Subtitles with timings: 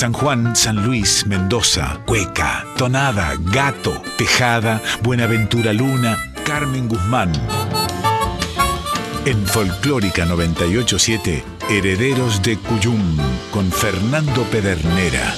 [0.00, 7.30] San Juan, San Luis, Mendoza, Cueca, Tonada, Gato, Tejada, Buenaventura Luna, Carmen Guzmán.
[9.26, 13.18] En Folclórica 987, Herederos de Cuyum,
[13.50, 15.36] con Fernando Pedernera.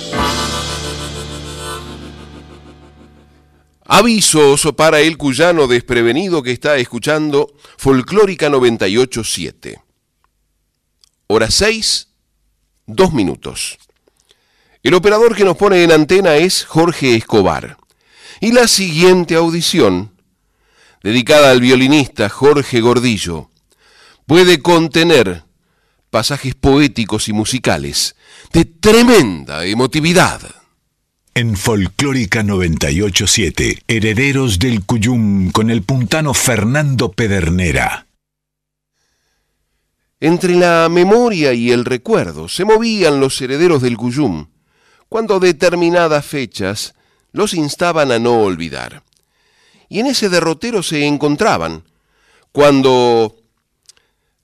[3.84, 9.82] Avisos para el cuyano desprevenido que está escuchando Folclórica 987.
[11.26, 12.08] Hora 6,
[12.86, 13.76] 2 minutos.
[14.82, 17.76] El operador que nos pone en antena es Jorge Escobar.
[18.40, 20.10] Y la siguiente audición,
[21.04, 23.50] dedicada al violinista Jorge Gordillo,
[24.26, 25.44] puede contener
[26.10, 28.16] pasajes poéticos y musicales
[28.52, 30.40] de tremenda emotividad.
[31.34, 38.08] En Folclórica 987, Herederos del Cuyum con el puntano Fernando Pedernera.
[40.18, 44.48] Entre la memoria y el recuerdo se movían los herederos del Cuyum,
[45.12, 46.94] cuando determinadas fechas
[47.32, 49.02] los instaban a no olvidar.
[49.90, 51.84] Y en ese derrotero se encontraban,
[52.50, 53.36] cuando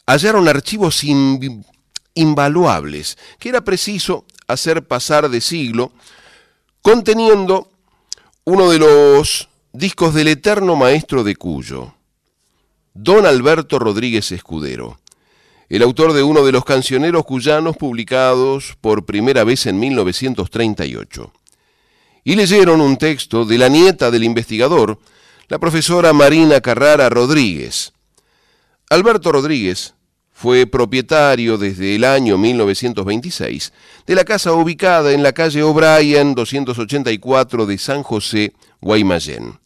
[0.06, 1.02] hallaron archivos
[2.12, 5.91] invaluables que era preciso hacer pasar de siglo,
[6.83, 7.70] conteniendo
[8.44, 11.94] uno de los discos del eterno maestro de Cuyo,
[12.92, 15.00] don Alberto Rodríguez Escudero,
[15.69, 21.33] el autor de uno de los cancioneros cuyanos publicados por primera vez en 1938.
[22.24, 24.98] Y leyeron un texto de la nieta del investigador,
[25.48, 27.92] la profesora Marina Carrara Rodríguez.
[28.91, 29.94] Alberto Rodríguez
[30.33, 33.72] fue propietario desde el año 1926
[34.06, 39.58] de la casa ubicada en la calle O'Brien 284 de San José, Guaymallén.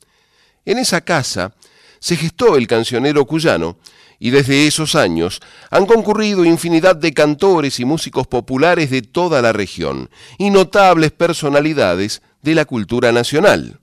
[0.64, 1.54] En esa casa
[2.00, 3.76] se gestó el cancionero cuyano
[4.24, 9.52] y desde esos años han concurrido infinidad de cantores y músicos populares de toda la
[9.52, 13.80] región y notables personalidades de la cultura nacional.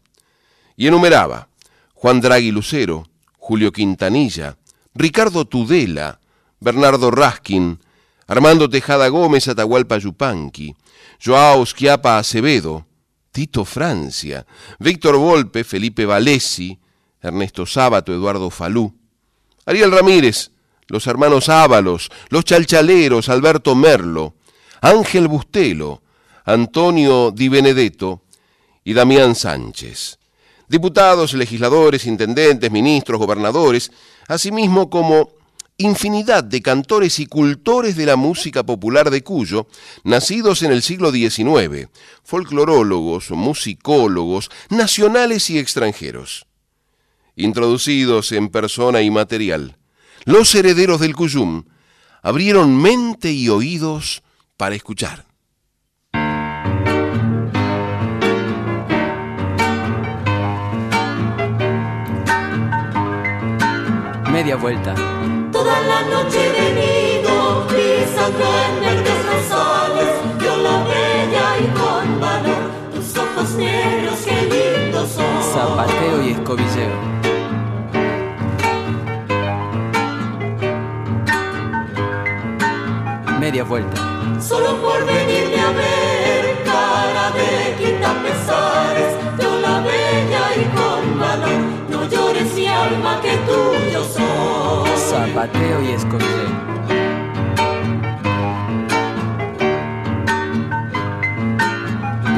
[0.78, 1.50] Y enumeraba
[1.94, 4.56] Juan Draghi Lucero, Julio Quintanilla,
[4.96, 6.22] Ricardo Tudela,
[6.62, 7.78] Bernardo Raskin,
[8.26, 10.74] Armando Tejada Gómez Atahualpa Yupanqui,
[11.22, 12.88] Joao Schiapa Acevedo,
[13.34, 14.46] Tito Francia,
[14.80, 16.80] Víctor Volpe, Felipe Valesi,
[17.22, 18.99] Ernesto Sábato, Eduardo Falú,
[19.70, 20.50] Ariel Ramírez,
[20.88, 24.34] los hermanos Ábalos, los Chalchaleros, Alberto Merlo,
[24.82, 26.02] Ángel Bustelo,
[26.44, 28.24] Antonio Di Benedetto
[28.84, 30.18] y Damián Sánchez.
[30.68, 33.92] Diputados, legisladores, intendentes, ministros, gobernadores,
[34.28, 35.34] asimismo como
[35.78, 39.68] infinidad de cantores y cultores de la música popular de Cuyo,
[40.04, 41.90] nacidos en el siglo XIX,
[42.24, 46.49] folclorólogos, musicólogos, nacionales y extranjeros.
[47.40, 49.78] Introducidos en persona y material,
[50.26, 51.64] los herederos del Cuyum
[52.22, 54.24] abrieron mente y oídos
[54.58, 55.26] para escuchar.
[64.34, 64.94] Media vuelta
[65.54, 70.10] Toda la noche he venido pisando en verdes rosales,
[70.44, 75.54] yo la bella y con valor, tus ojos negros qué lindos son.
[75.54, 77.09] Zapateo y escobilleo.
[83.50, 84.00] Media vuelta.
[84.40, 91.60] Solo por venirme a ver, cara de quita pesares, yo la bella y con valor,
[91.90, 96.26] no llores mi alma que tuyo soy zapateo y escondé.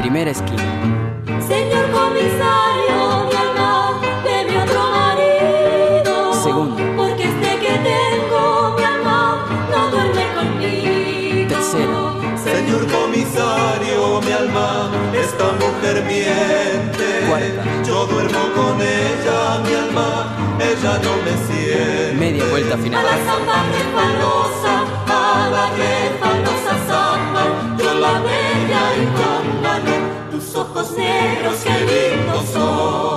[0.00, 0.72] Primera esquina.
[1.46, 2.61] Señor comisario,
[18.12, 20.08] duermo con ella, mi alma,
[20.60, 22.14] ella no me siente.
[22.18, 23.04] Media vuelta A final.
[23.04, 24.74] la samba resbalosa,
[25.08, 27.42] a la resbalosa samba,
[27.78, 29.42] yo la bella y con
[30.30, 33.11] tus ojos negros qué lindos son.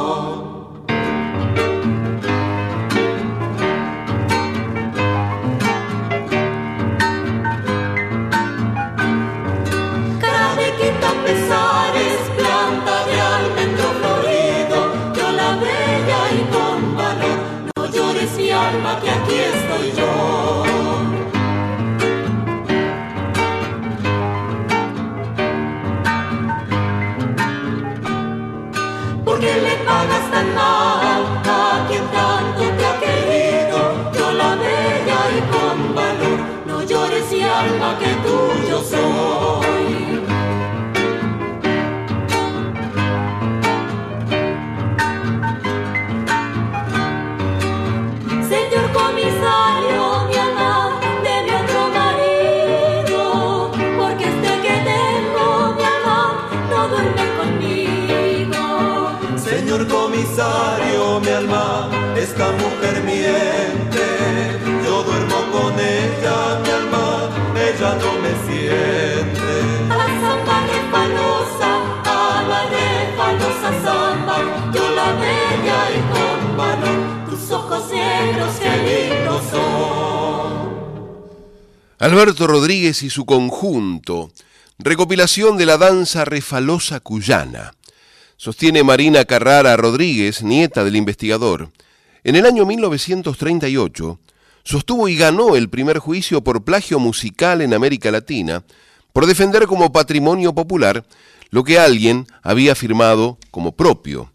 [62.35, 64.05] Esta mujer miente.
[64.83, 69.51] Yo duermo con ella, mi alma, ella no me siente.
[69.89, 71.69] A la samba refalosa,
[72.03, 74.37] a la refalosa samba,
[74.73, 80.75] yo la bella y con valor, tus ojos negros qué lindos son.
[81.99, 84.31] Alberto Rodríguez y su conjunto,
[84.77, 87.73] recopilación de la danza refalosa cuyana.
[88.35, 91.69] Sostiene Marina Carrara Rodríguez, nieta del investigador.
[92.25, 94.19] En el año 1938
[94.63, 98.65] sostuvo y ganó el primer juicio por plagio musical en América Latina
[99.13, 101.05] por defender como patrimonio popular
[101.51, 104.33] lo que alguien había firmado como propio.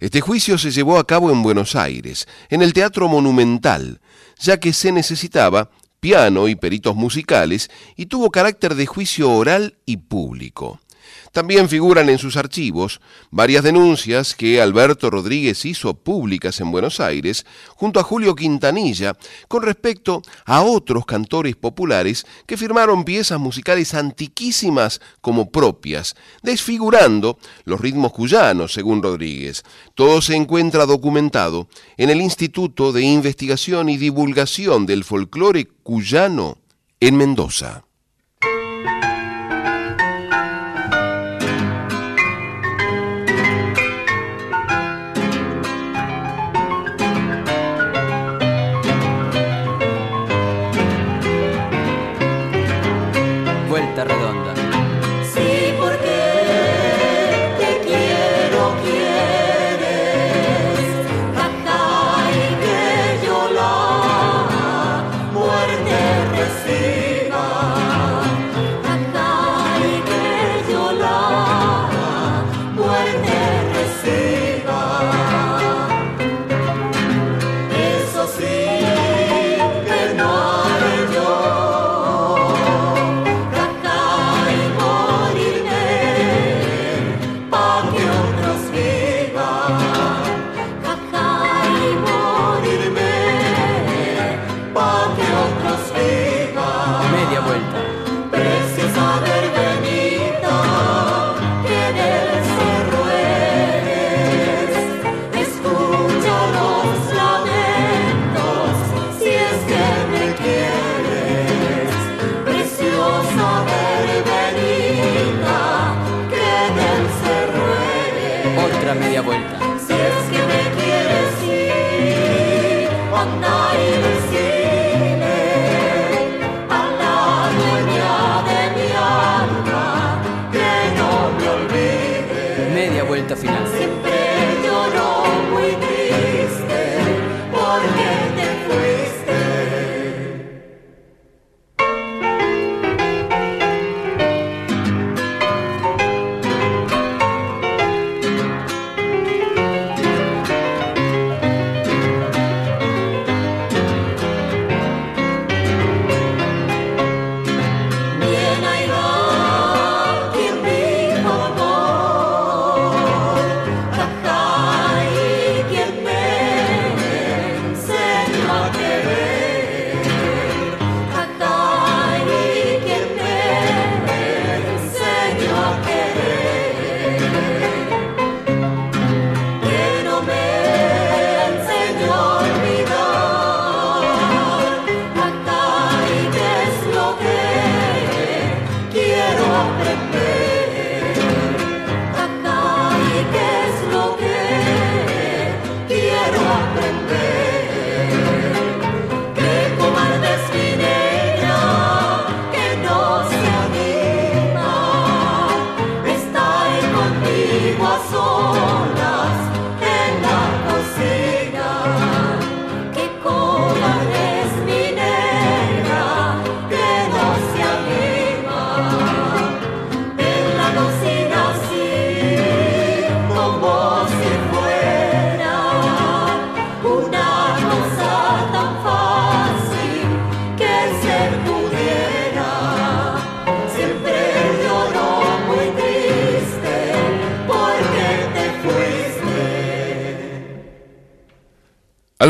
[0.00, 4.02] Este juicio se llevó a cabo en Buenos Aires, en el Teatro Monumental,
[4.38, 9.96] ya que se necesitaba piano y peritos musicales y tuvo carácter de juicio oral y
[9.96, 10.78] público.
[11.32, 13.00] También figuran en sus archivos
[13.30, 17.46] varias denuncias que Alberto Rodríguez hizo públicas en Buenos Aires
[17.76, 19.16] junto a Julio Quintanilla
[19.46, 27.80] con respecto a otros cantores populares que firmaron piezas musicales antiquísimas como propias, desfigurando los
[27.80, 29.62] ritmos cuyanos, según Rodríguez.
[29.94, 36.58] Todo se encuentra documentado en el Instituto de Investigación y Divulgación del Folclore Cuyano
[36.98, 37.84] en Mendoza.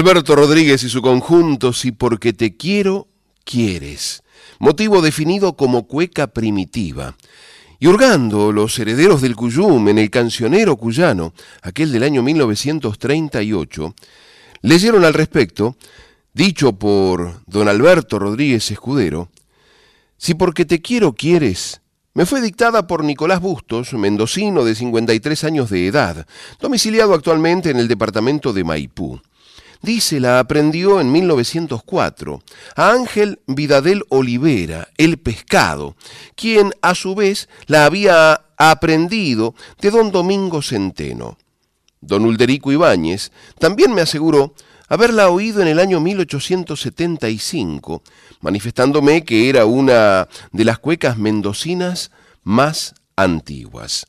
[0.01, 3.07] Alberto Rodríguez y su conjunto, si porque te quiero,
[3.45, 4.23] quieres.
[4.59, 7.19] Motivo definido como cueca primitiva.
[7.79, 13.95] Y hurgando los herederos del Cuyum en el cancionero cuyano, aquel del año 1938,
[14.63, 15.77] leyeron al respecto,
[16.33, 19.29] dicho por don Alberto Rodríguez Escudero,
[20.17, 21.83] si porque te quiero quieres,
[22.15, 26.27] me fue dictada por Nicolás Bustos, mendocino de 53 años de edad,
[26.59, 29.21] domiciliado actualmente en el departamento de Maipú.
[29.83, 32.43] Dice, la aprendió en 1904
[32.77, 35.97] a Ángel Vidadel Olivera, el pescado,
[36.35, 41.39] quien a su vez la había aprendido de don Domingo Centeno.
[42.03, 44.55] Don Ulderico Ibáñez también me aseguró
[44.89, 48.03] haberla oído en el año 1875,
[48.41, 52.11] manifestándome que era una de las cuecas mendocinas
[52.43, 54.07] más antiguas.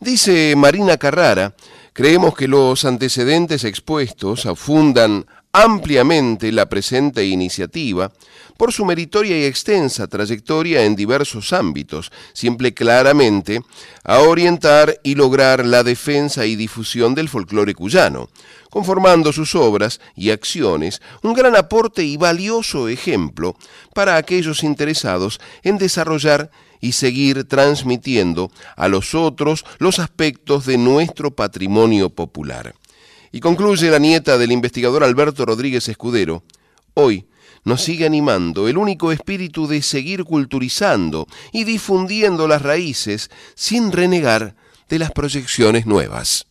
[0.00, 1.54] Dice Marina Carrara
[1.94, 8.10] Creemos que los antecedentes expuestos afundan ampliamente la presente iniciativa
[8.56, 13.62] por su meritoria y extensa trayectoria en diversos ámbitos, siempre claramente
[14.02, 18.28] a orientar y lograr la defensa y difusión del folclore cuyano,
[18.70, 23.54] conformando sus obras y acciones un gran aporte y valioso ejemplo
[23.94, 26.50] para aquellos interesados en desarrollar
[26.84, 32.74] y seguir transmitiendo a los otros los aspectos de nuestro patrimonio popular.
[33.32, 36.44] Y concluye la nieta del investigador Alberto Rodríguez Escudero,
[36.92, 37.26] hoy
[37.64, 44.54] nos sigue animando el único espíritu de seguir culturizando y difundiendo las raíces sin renegar
[44.90, 46.46] de las proyecciones nuevas.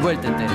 [0.00, 0.51] Vuelta.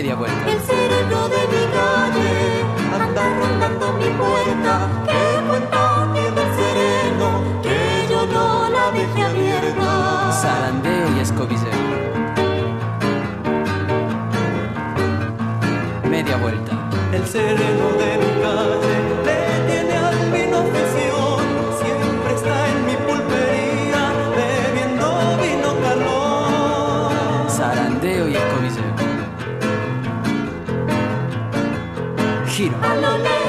[0.00, 0.50] Media vuelta.
[0.50, 2.64] El sereno de mi calle
[3.04, 4.88] anda rondando mi puerta.
[5.04, 7.28] Que cuenta tiene el sereno
[7.62, 10.32] que yo no la dejé abierta.
[10.40, 11.80] Zarandeo y escobilleo.
[16.08, 16.72] Media vuelta.
[17.12, 19.19] El sereno de mi calle
[32.60, 33.39] Giro.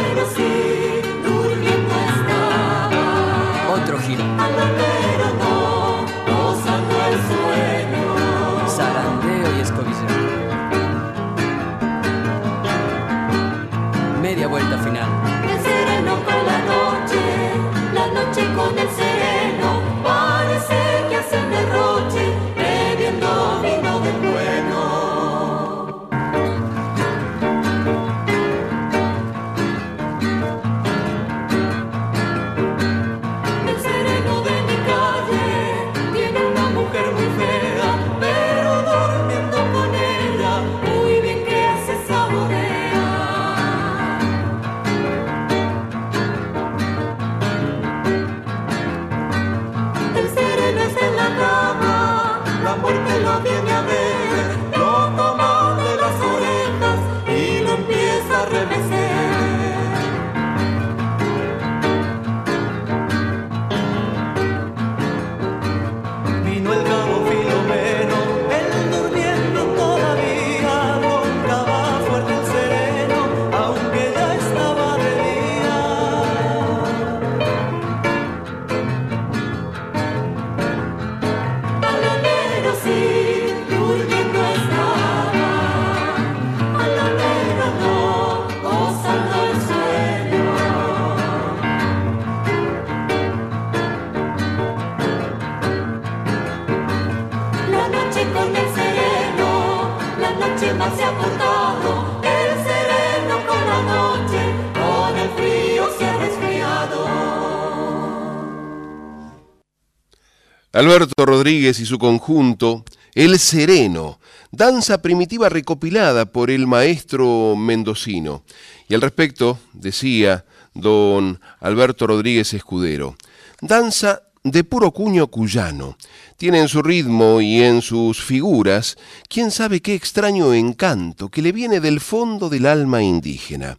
[110.81, 112.83] Alberto Rodríguez y su conjunto,
[113.13, 114.19] El Sereno,
[114.51, 118.43] danza primitiva recopilada por el maestro mendocino.
[118.89, 123.15] Y al respecto, decía don Alberto Rodríguez Escudero,
[123.61, 125.97] danza de puro cuño cuyano.
[126.35, 128.97] Tiene en su ritmo y en sus figuras,
[129.29, 133.77] quién sabe qué extraño encanto que le viene del fondo del alma indígena.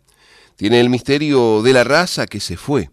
[0.54, 2.90] Tiene el misterio de la raza que se fue,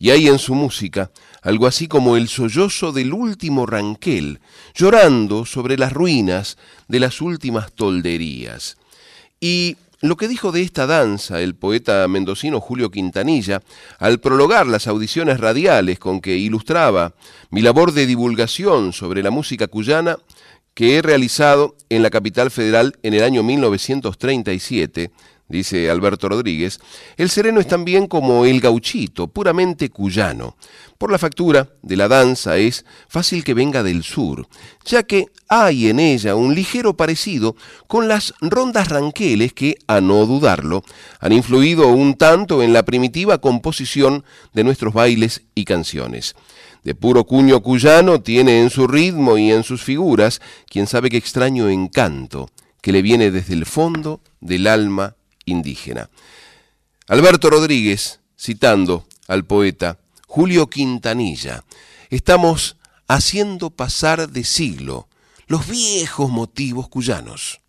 [0.00, 1.12] y hay en su música
[1.46, 4.40] algo así como el sollozo del último ranquel,
[4.74, 8.76] llorando sobre las ruinas de las últimas tolderías.
[9.40, 13.62] Y lo que dijo de esta danza el poeta mendocino Julio Quintanilla
[14.00, 17.14] al prologar las audiciones radiales con que ilustraba
[17.50, 20.18] mi labor de divulgación sobre la música cuyana
[20.74, 25.12] que he realizado en la capital federal en el año 1937,
[25.48, 26.80] dice Alberto Rodríguez,
[27.16, 30.56] el sereno es también como el gauchito, puramente cuyano.
[30.98, 34.48] Por la factura de la danza es fácil que venga del sur,
[34.84, 37.54] ya que hay en ella un ligero parecido
[37.86, 40.82] con las rondas ranqueles que, a no dudarlo,
[41.20, 46.34] han influido un tanto en la primitiva composición de nuestros bailes y canciones.
[46.82, 51.16] De puro cuño cuyano tiene en su ritmo y en sus figuras, quien sabe qué
[51.16, 52.48] extraño encanto
[52.86, 56.10] que le viene desde el fondo del alma indígena.
[57.08, 61.64] Alberto Rodríguez, citando al poeta Julio Quintanilla,
[62.10, 62.76] estamos
[63.08, 65.08] haciendo pasar de siglo
[65.46, 67.60] los viejos motivos cuyanos.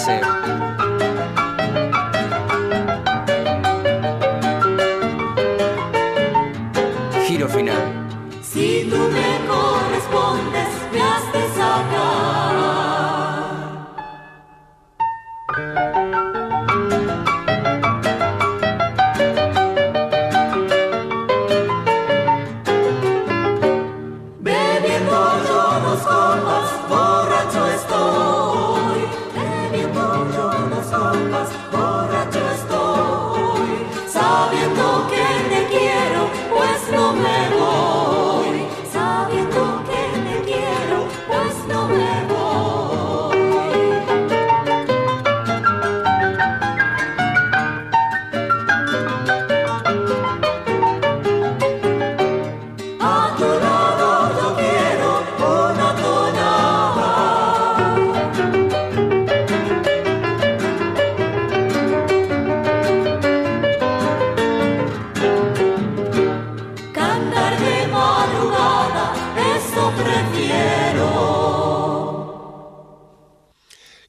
[0.00, 0.69] Zapateo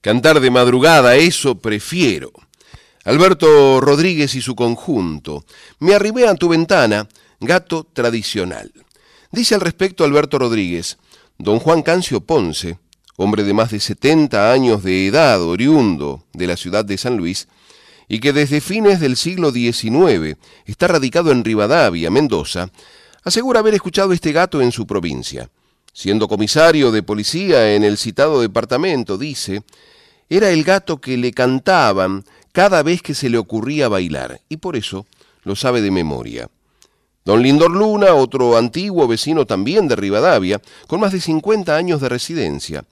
[0.02, 2.32] Cantar de madrugada, eso prefiero.
[3.04, 5.46] Alberto Rodríguez y su conjunto.
[5.78, 7.08] Me arribé a tu ventana,
[7.40, 8.72] gato tradicional.
[9.32, 10.98] Dice al respecto Alberto Rodríguez,
[11.38, 12.80] don Juan Cancio Ponce,
[13.16, 17.48] hombre de más de 70 años de edad, oriundo de la ciudad de San Luis,
[18.08, 20.36] y que desde fines del siglo XIX
[20.66, 22.72] está radicado en Rivadavia, Mendoza,
[23.24, 25.48] asegura haber escuchado este gato en su provincia.
[25.94, 29.64] Siendo comisario de policía en el citado departamento, dice,
[30.32, 34.78] era el gato que le cantaban cada vez que se le ocurría bailar, y por
[34.78, 35.06] eso
[35.44, 36.50] lo sabe de memoria.
[37.26, 42.08] Don Lindor Luna, otro antiguo vecino también de Rivadavia, con más de 50 años de
[42.08, 42.86] residencia,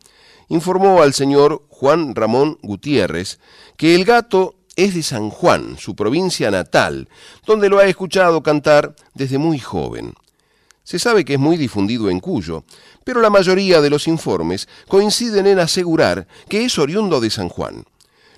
[0.50, 3.40] informó al señor Juan Ramón Gutiérrez
[3.78, 7.08] que el gato es de San Juan, su provincia natal,
[7.46, 10.14] donde lo ha escuchado cantar desde muy joven.
[10.90, 12.64] Se sabe que es muy difundido en Cuyo,
[13.04, 17.86] pero la mayoría de los informes coinciden en asegurar que es oriundo de San Juan.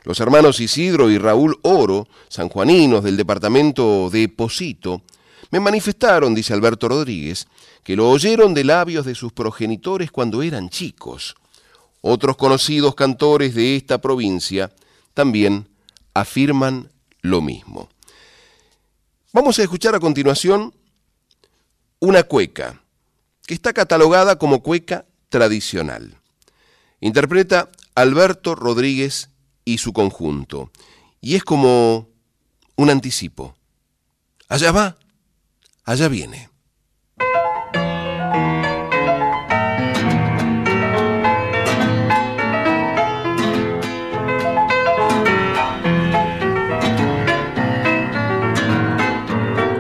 [0.03, 5.01] Los hermanos Isidro y Raúl Oro, sanjuaninos del departamento de Posito,
[5.49, 7.47] me manifestaron, dice Alberto Rodríguez,
[7.85, 11.35] que lo oyeron de labios de sus progenitores cuando eran chicos.
[12.01, 14.73] Otros conocidos cantores de esta provincia
[15.13, 15.69] también
[16.13, 17.87] afirman lo mismo.
[19.31, 20.73] Vamos a escuchar a continuación
[22.01, 22.81] una cueca,
[23.45, 26.17] que está catalogada como cueca tradicional.
[26.99, 29.29] Interpreta Alberto Rodríguez
[29.65, 30.71] y su conjunto,
[31.21, 32.09] y es como
[32.75, 33.55] un anticipo.
[34.49, 34.97] Allá va,
[35.85, 36.49] allá viene.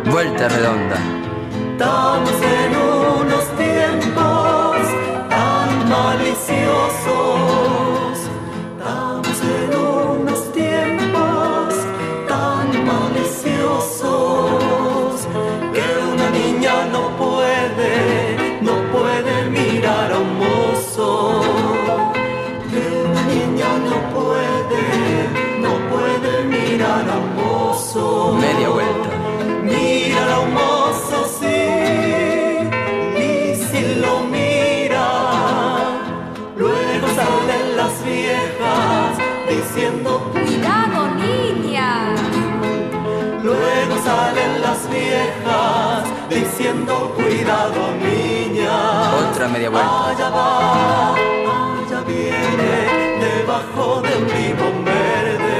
[0.05, 1.10] Vuelta redonda.
[1.81, 2.60] Estamos
[46.61, 49.15] diciendo cuidado niña.
[49.29, 50.09] Otra media vuelta.
[50.09, 52.73] Allá va, allá viene,
[53.19, 55.59] debajo de un limón verde.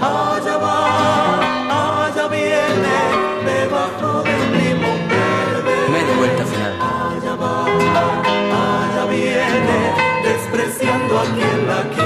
[0.00, 2.96] Allá va, allá viene,
[3.50, 5.74] debajo de un limón verde.
[5.90, 6.74] Media vuelta final.
[6.80, 7.64] Allá va,
[8.62, 9.78] allá viene,
[10.22, 12.05] despreciando a quien la quiere.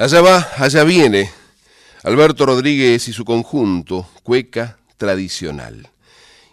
[0.00, 1.30] Allá va, allá viene.
[2.04, 5.90] Alberto Rodríguez y su conjunto, cueca tradicional.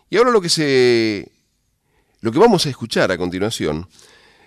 [0.09, 1.31] Y ahora lo que se
[2.19, 3.87] lo que vamos a escuchar a continuación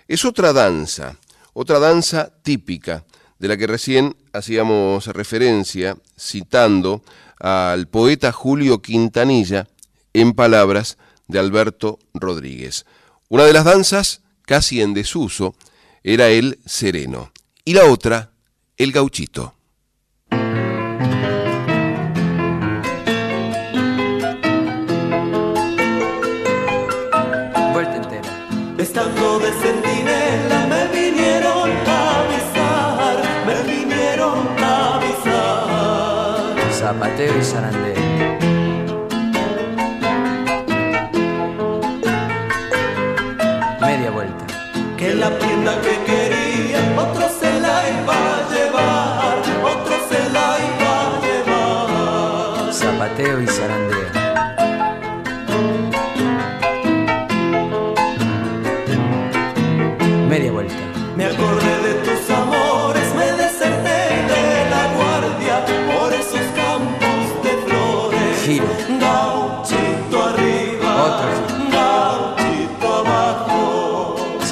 [0.07, 1.17] es otra danza,
[1.53, 3.03] otra danza típica
[3.39, 7.01] de la que recién hacíamos referencia citando
[7.39, 9.67] al poeta Julio Quintanilla
[10.13, 12.85] en palabras de Alberto Rodríguez.
[13.29, 15.55] Una de las danzas, casi en desuso,
[16.03, 17.31] era el sereno
[17.65, 18.30] y la otra,
[18.83, 19.53] el gauchito.
[27.73, 28.21] Vuelta entera.
[28.79, 36.73] Estando de centinela me vinieron a avisar, me vinieron a avisar.
[36.73, 37.90] Zapateo y zarandeo.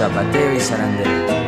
[0.02, 0.10] Abajo.
[0.10, 1.39] Zapateo y zarandeo.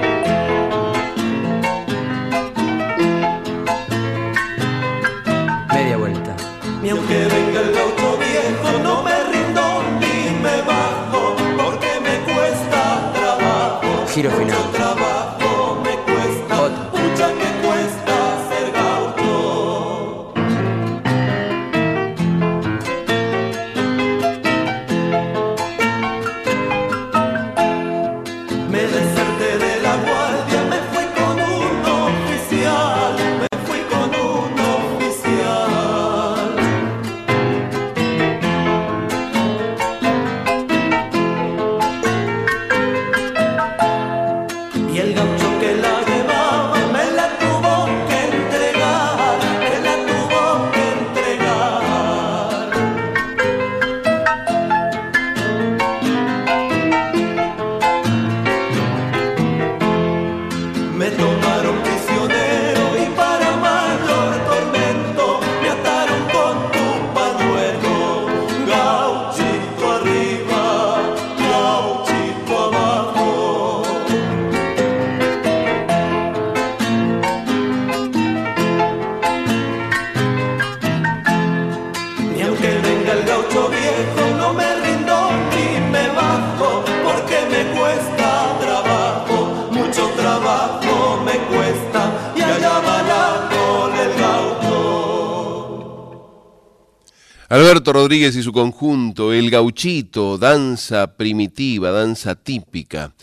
[97.52, 103.14] Alberto Rodríguez y su conjunto, el gauchito, danza primitiva, danza típica.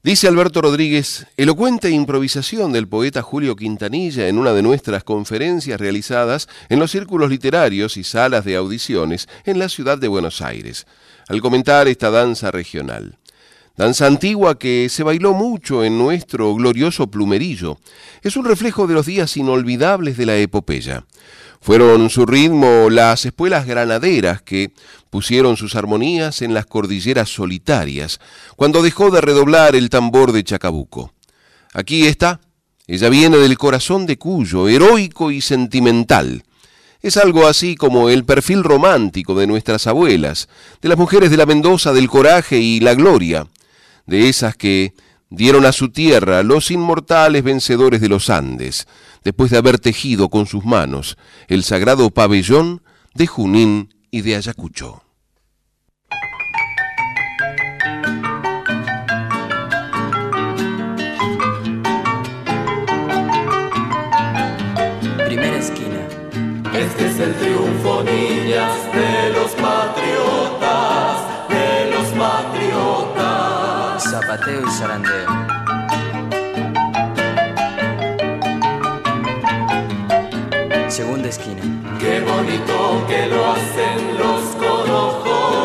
[0.00, 6.48] Dice Alberto Rodríguez, elocuente improvisación del poeta Julio Quintanilla en una de nuestras conferencias realizadas
[6.68, 10.86] en los círculos literarios y salas de audiciones en la ciudad de Buenos Aires,
[11.26, 13.18] al comentar esta danza regional.
[13.76, 17.78] Danza antigua que se bailó mucho en nuestro glorioso plumerillo.
[18.22, 21.04] Es un reflejo de los días inolvidables de la epopeya.
[21.60, 24.72] Fueron su ritmo las espuelas granaderas que
[25.10, 28.20] pusieron sus armonías en las cordilleras solitarias,
[28.56, 31.12] cuando dejó de redoblar el tambor de Chacabuco.
[31.74, 32.40] Aquí está,
[32.86, 36.44] ella viene del corazón de Cuyo, heroico y sentimental.
[37.00, 40.48] Es algo así como el perfil romántico de nuestras abuelas,
[40.80, 43.46] de las mujeres de la Mendoza del coraje y la gloria,
[44.06, 44.94] de esas que
[45.30, 48.86] dieron a su tierra los inmortales vencedores de los Andes,
[49.24, 51.16] después de haber tejido con sus manos
[51.48, 52.82] el sagrado pabellón
[53.14, 55.02] de Junín y de Ayacucho.
[65.26, 66.08] Primera esquina.
[66.74, 68.87] Este es el triunfo, niñas,
[74.46, 75.28] y zarandeo.
[80.88, 81.62] Segunda esquina.
[81.98, 85.57] Qué bonito que lo hacen los conojotas,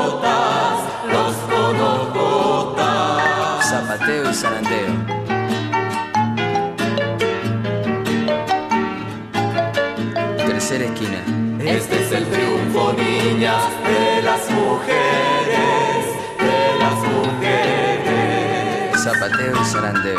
[19.04, 20.16] Zapateo y zarandeo.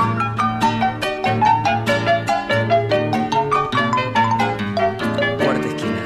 [5.43, 6.03] Cuarta esquina.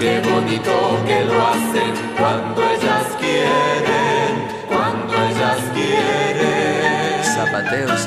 [0.00, 7.22] Qué bonito que lo hacen cuando ellas quieren, cuando ellas quieren.
[7.22, 7.98] Zapateo y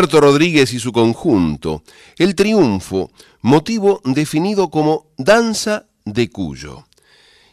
[0.00, 1.82] Alberto Rodríguez y su conjunto,
[2.16, 3.10] el triunfo,
[3.42, 6.86] motivo definido como danza de Cuyo.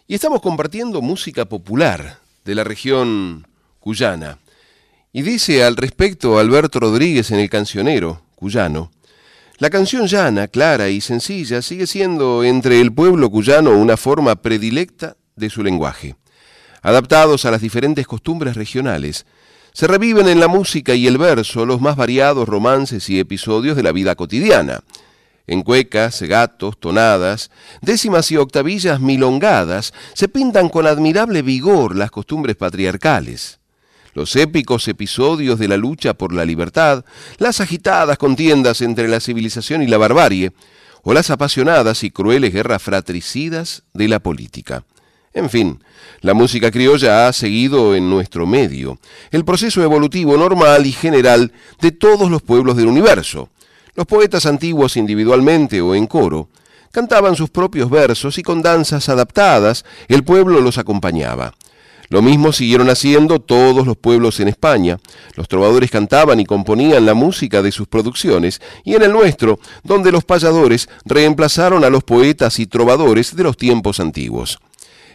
[0.08, 3.46] Y estamos compartiendo música popular de la región
[3.82, 4.38] cuyana.
[5.12, 8.92] Y dice al respecto Alberto Rodríguez en el cancionero cuyano,
[9.58, 15.18] la canción llana, clara y sencilla sigue siendo entre el pueblo cuyano una forma predilecta
[15.36, 16.16] de su lenguaje.
[16.82, 19.26] Adaptados a las diferentes costumbres regionales,
[19.78, 23.84] se reviven en la música y el verso los más variados romances y episodios de
[23.84, 24.82] la vida cotidiana.
[25.46, 32.56] En cuecas, gatos, tonadas, décimas y octavillas milongadas se pintan con admirable vigor las costumbres
[32.56, 33.60] patriarcales.
[34.16, 37.06] Los épicos episodios de la lucha por la libertad,
[37.38, 40.54] las agitadas contiendas entre la civilización y la barbarie,
[41.04, 44.86] o las apasionadas y crueles guerras fratricidas de la política.
[45.38, 45.84] En fin,
[46.22, 48.98] la música criolla ha seguido en nuestro medio
[49.30, 53.50] el proceso evolutivo normal y general de todos los pueblos del universo.
[53.94, 56.50] Los poetas antiguos individualmente o en coro
[56.92, 61.54] cantaban sus propios versos y con danzas adaptadas el pueblo los acompañaba.
[62.10, 64.98] Lo mismo siguieron haciendo todos los pueblos en España.
[65.36, 70.12] Los trovadores cantaban y componían la música de sus producciones, y en el nuestro, donde
[70.12, 74.58] los payadores reemplazaron a los poetas y trovadores de los tiempos antiguos.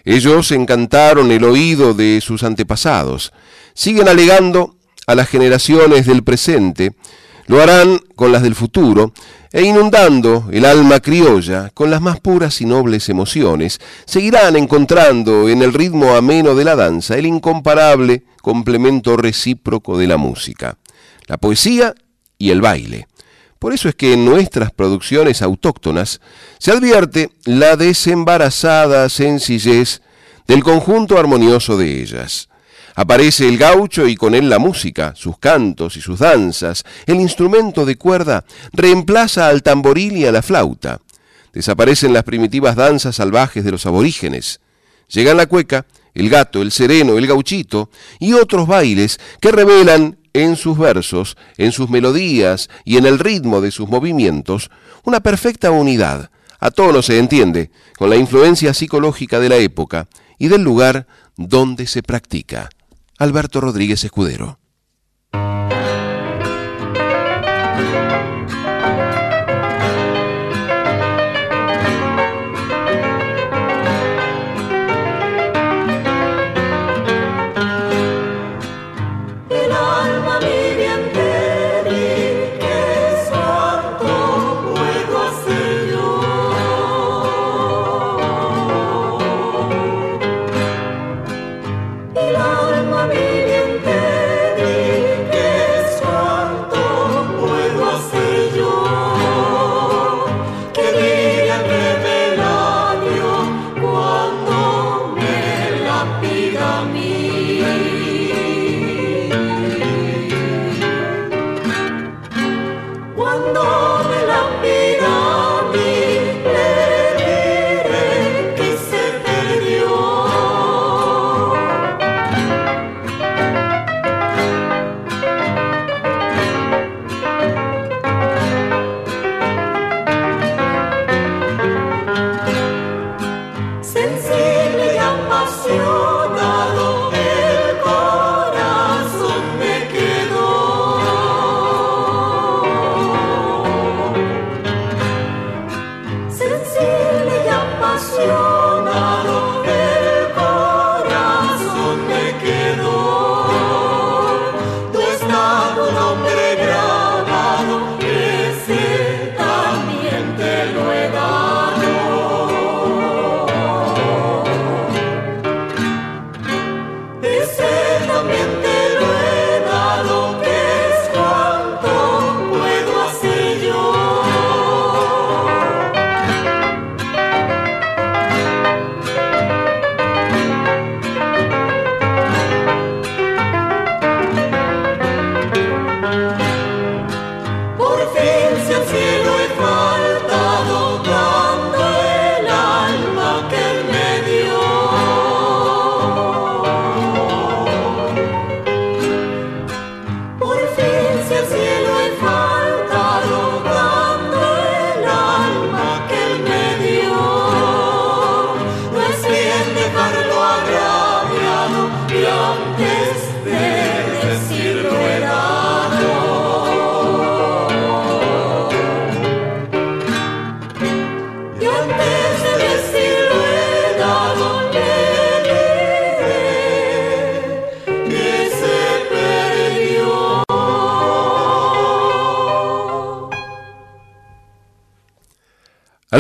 [0.04, 3.32] Ellos encantaron el oído de sus antepasados.
[3.74, 6.92] Siguen alegando a las generaciones del presente,
[7.46, 9.12] lo harán con las del futuro,
[9.52, 15.62] e inundando el alma criolla con las más puras y nobles emociones, seguirán encontrando en
[15.62, 20.78] el ritmo ameno de la danza el incomparable complemento recíproco de la música,
[21.26, 21.94] la poesía
[22.38, 23.06] y el baile.
[23.62, 26.20] Por eso es que en nuestras producciones autóctonas
[26.58, 30.02] se advierte la desembarazada sencillez
[30.48, 32.48] del conjunto armonioso de ellas.
[32.96, 36.82] Aparece el gaucho y con él la música, sus cantos y sus danzas.
[37.06, 41.00] El instrumento de cuerda reemplaza al tamboril y a la flauta.
[41.52, 44.58] Desaparecen las primitivas danzas salvajes de los aborígenes.
[45.06, 50.56] Llegan la cueca, el gato, el sereno, el gauchito y otros bailes que revelan en
[50.56, 54.70] sus versos, en sus melodías y en el ritmo de sus movimientos
[55.04, 60.48] una perfecta unidad, a tono se entiende, con la influencia psicológica de la época y
[60.48, 62.70] del lugar donde se practica.
[63.18, 64.58] Alberto Rodríguez Escudero.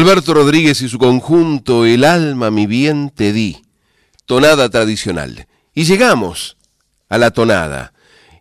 [0.02, 3.62] Alberto Rodríguez y su conjunto El alma mi bien te di,
[4.26, 5.46] tonada tradicional.
[5.76, 6.56] Y llegamos
[7.08, 7.92] a la tonada.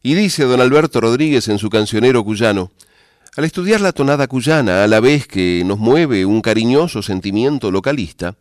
[0.01, 2.71] Y dice don Alberto Rodríguez en su cancionero cuyano,
[3.37, 8.33] al estudiar la tonada cuyana, a la vez que nos mueve un cariñoso sentimiento localista,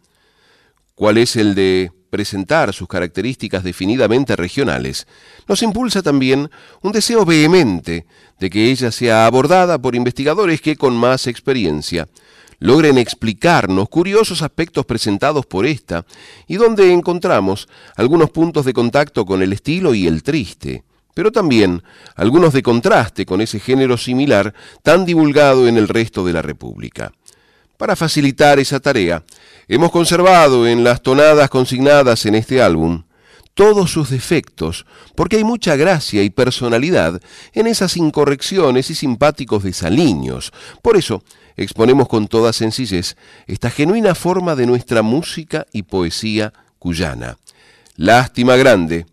[0.94, 5.06] cual es el de presentar sus características definidamente regionales,
[5.46, 6.50] nos impulsa también
[6.80, 8.06] un deseo vehemente
[8.38, 12.08] de que ella sea abordada por investigadores que con más experiencia
[12.60, 16.06] logren explicarnos curiosos aspectos presentados por esta
[16.46, 20.84] y donde encontramos algunos puntos de contacto con el estilo y el triste,
[21.14, 21.82] pero también
[22.14, 27.12] algunos de contraste con ese género similar tan divulgado en el resto de la República.
[27.76, 29.24] Para facilitar esa tarea,
[29.66, 33.04] hemos conservado en las tonadas consignadas en este álbum
[33.54, 37.20] todos sus defectos, porque hay mucha gracia y personalidad
[37.52, 40.52] en esas incorrecciones y simpáticos desaliños.
[40.82, 41.22] Por eso,
[41.56, 47.38] exponemos con toda sencillez esta genuina forma de nuestra música y poesía cuyana.
[47.96, 49.06] Lástima grande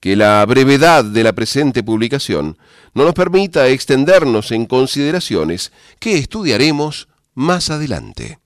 [0.00, 2.58] que la brevedad de la presente publicación
[2.94, 8.38] no nos permita extendernos en consideraciones que estudiaremos más adelante.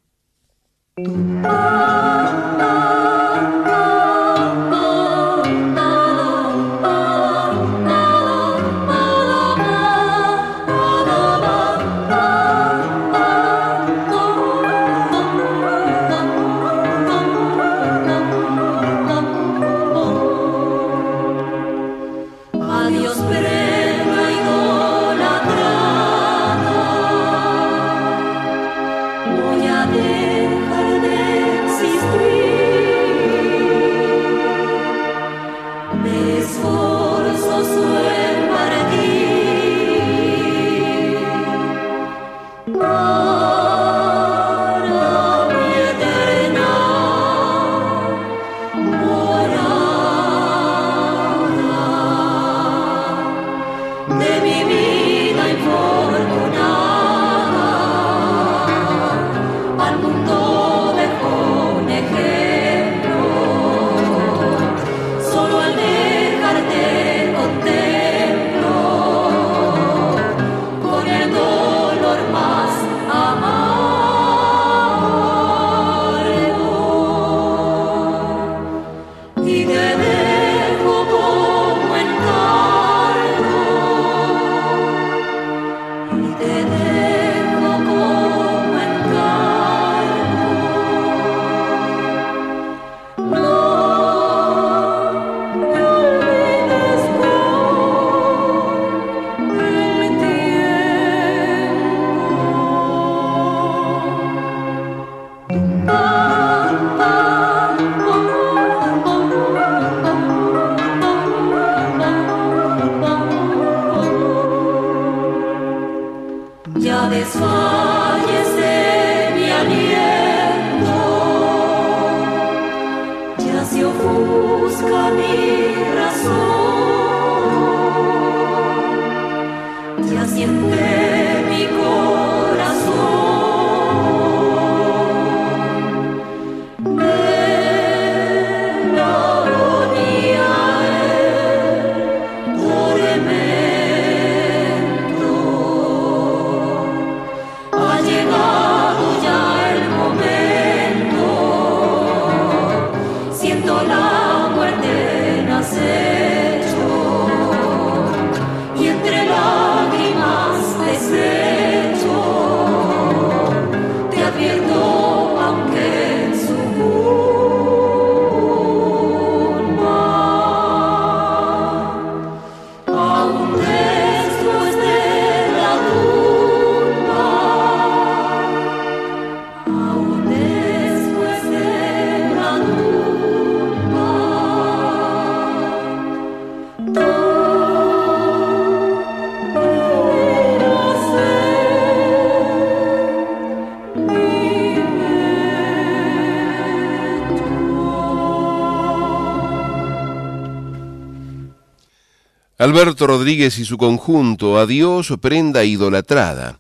[202.66, 206.58] Alberto Rodríguez y su conjunto Adiós, prenda idolatrada.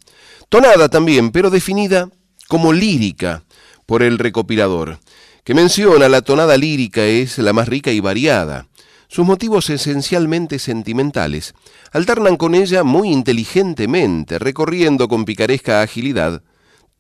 [0.48, 2.08] Tonada también, pero definida
[2.46, 3.42] como lírica
[3.86, 5.00] por el recopilador,
[5.42, 8.68] que menciona la tonada lírica es la más rica y variada.
[9.08, 11.54] Sus motivos esencialmente sentimentales
[11.90, 16.40] alternan con ella muy inteligentemente, recorriendo con picaresca agilidad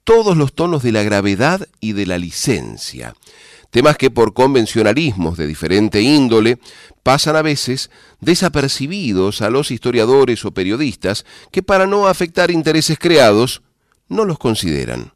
[0.02, 3.14] todos los tonos de la gravedad y de la licencia.
[3.70, 6.58] Temas que por convencionalismos de diferente índole
[7.06, 7.88] pasan a veces
[8.20, 13.62] desapercibidos a los historiadores o periodistas que para no afectar intereses creados
[14.08, 15.12] no los consideran.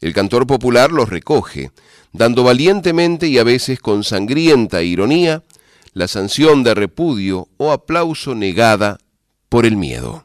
[0.00, 1.70] El cantor popular los recoge,
[2.14, 5.42] dando valientemente y a veces con sangrienta ironía
[5.92, 8.96] la sanción de repudio o aplauso negada
[9.50, 10.24] por el miedo.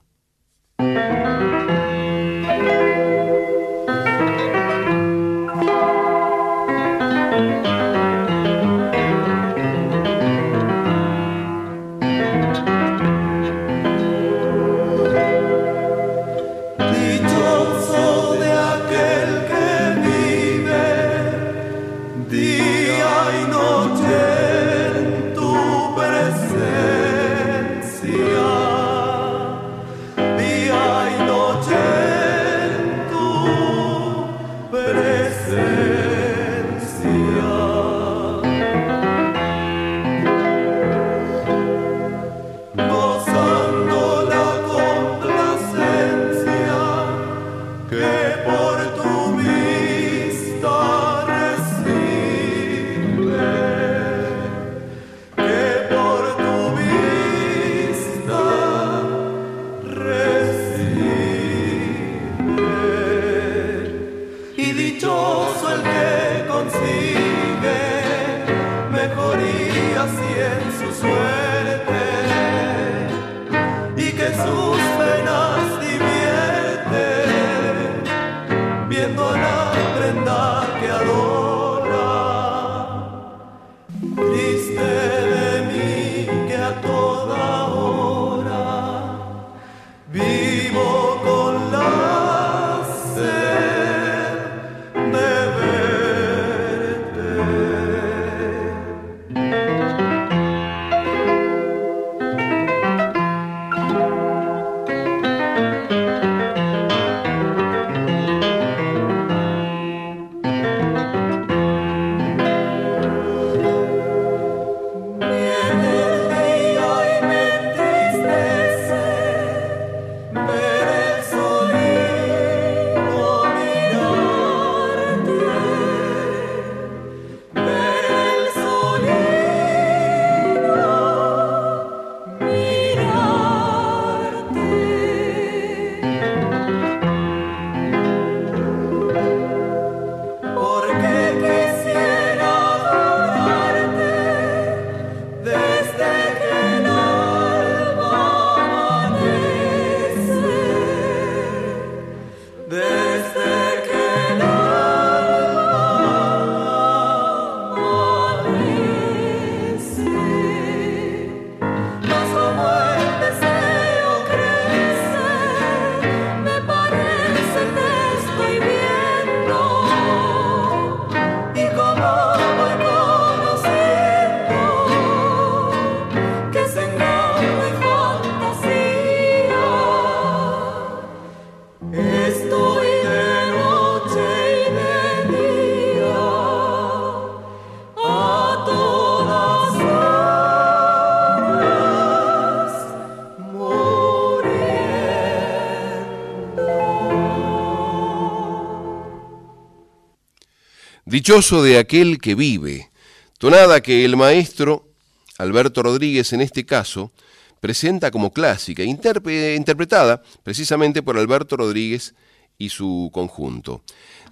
[201.14, 202.90] Dichoso de aquel que vive.
[203.38, 204.90] Tonada que el maestro,
[205.38, 207.12] Alberto Rodríguez en este caso,
[207.60, 212.16] presenta como clásica, interpretada precisamente por Alberto Rodríguez
[212.58, 213.84] y su conjunto.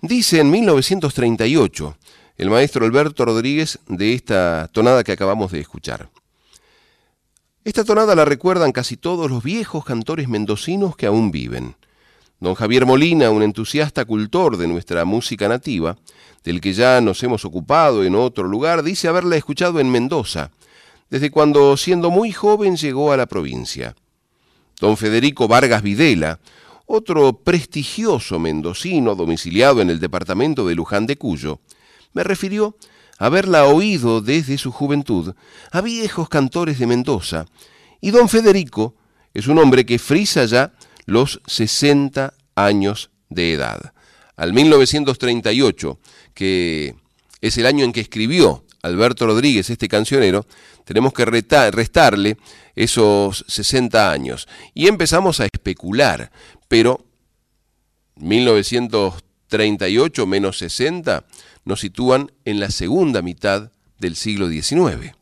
[0.01, 1.97] Dice en 1938
[2.37, 6.09] el maestro Alberto Rodríguez de esta tonada que acabamos de escuchar.
[7.63, 11.75] Esta tonada la recuerdan casi todos los viejos cantores mendocinos que aún viven.
[12.41, 15.95] Don Javier Molina, un entusiasta cultor de nuestra música nativa,
[16.43, 20.49] del que ya nos hemos ocupado en otro lugar, dice haberla escuchado en Mendoza,
[21.11, 23.95] desde cuando siendo muy joven llegó a la provincia.
[24.79, 26.39] Don Federico Vargas Videla,
[26.87, 31.59] otro prestigioso mendocino domiciliado en el departamento de Luján de Cuyo,
[32.13, 32.75] me refirió
[33.19, 35.35] haberla oído desde su juventud
[35.71, 37.45] a viejos cantores de Mendoza,
[38.01, 38.95] y don Federico
[39.31, 40.73] es un hombre que frisa ya
[41.05, 43.93] los 60 años de edad.
[44.35, 45.99] Al 1938,
[46.33, 46.95] que
[47.41, 50.47] es el año en que escribió Alberto Rodríguez este cancionero,
[50.85, 52.37] tenemos que restarle
[52.75, 54.47] esos 60 años.
[54.73, 56.31] Y empezamos a especular,
[56.67, 57.05] pero
[58.15, 61.23] 1938 menos 60
[61.65, 65.20] nos sitúan en la segunda mitad del siglo XIX.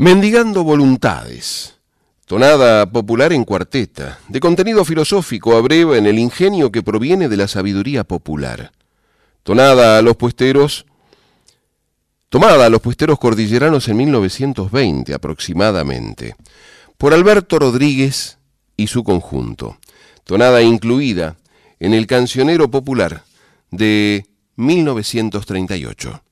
[0.00, 1.76] Mendigando voluntades.
[2.24, 7.36] Tonada popular en cuarteta, de contenido filosófico a breve en el ingenio que proviene de
[7.36, 8.72] la sabiduría popular.
[9.42, 10.86] Tonada a los puesteros,
[12.30, 16.34] tomada a los puesteros cordilleranos en 1920 aproximadamente,
[16.96, 18.38] por Alberto Rodríguez
[18.78, 19.76] y su conjunto.
[20.24, 21.36] Tonada incluida
[21.78, 23.24] en el cancionero popular
[23.70, 24.24] de
[24.56, 26.22] 1938.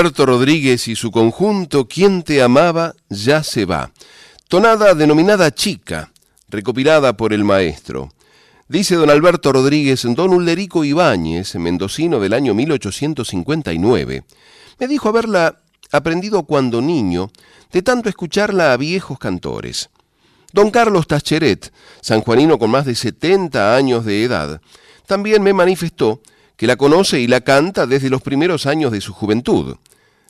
[0.00, 3.90] Alberto Rodríguez y su conjunto Quien te amaba ya se va.
[4.48, 6.10] Tonada denominada Chica,
[6.48, 8.10] recopilada por el maestro.
[8.66, 14.24] Dice don Alberto Rodríguez, don Ulderico Ibáñez, mendocino del año 1859,
[14.78, 15.58] me dijo haberla
[15.92, 17.30] aprendido cuando niño,
[17.70, 19.90] de tanto escucharla a viejos cantores.
[20.54, 24.62] Don Carlos Tacheret, sanjuanino con más de 70 años de edad,
[25.04, 26.22] también me manifestó
[26.60, 29.76] que la conoce y la canta desde los primeros años de su juventud.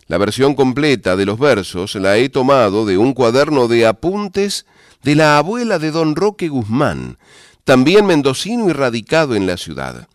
[0.07, 4.65] La versión completa de los versos la he tomado de un cuaderno de apuntes
[5.03, 7.19] de la abuela de don Roque Guzmán,
[7.65, 10.07] también mendocino y radicado en la ciudad.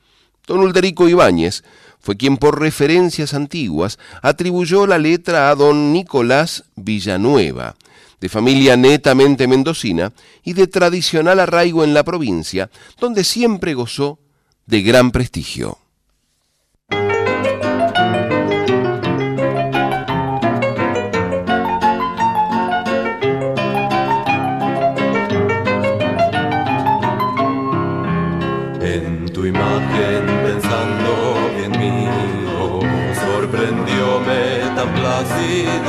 [0.48, 1.66] Don Ulderico Ibáñez
[2.00, 7.76] fue quien por referencias antiguas atribuyó la letra a don Nicolás Villanueva,
[8.22, 10.14] de familia netamente mendocina
[10.46, 12.70] y de tradicional arraigo en la provincia,
[13.02, 14.18] donde siempre gozó
[14.66, 15.78] de gran prestigio.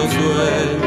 [0.06, 0.85] Plácido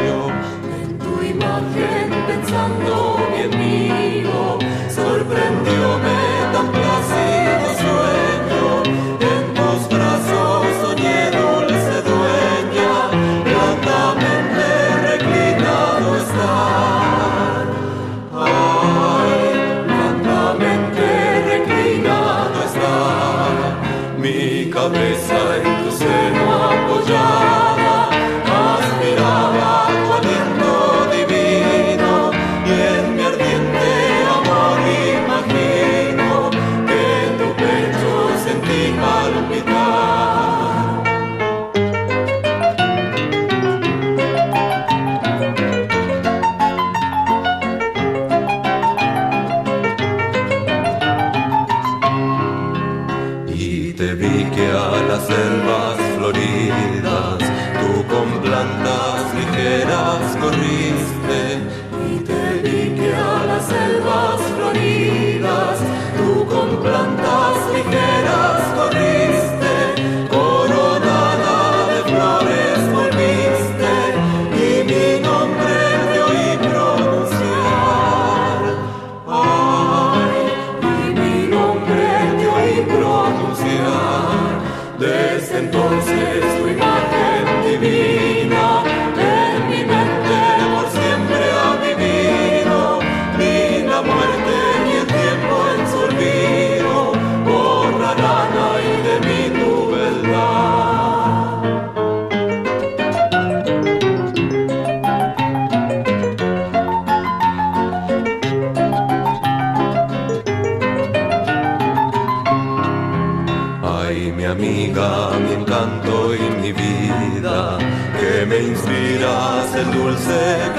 [120.27, 120.78] el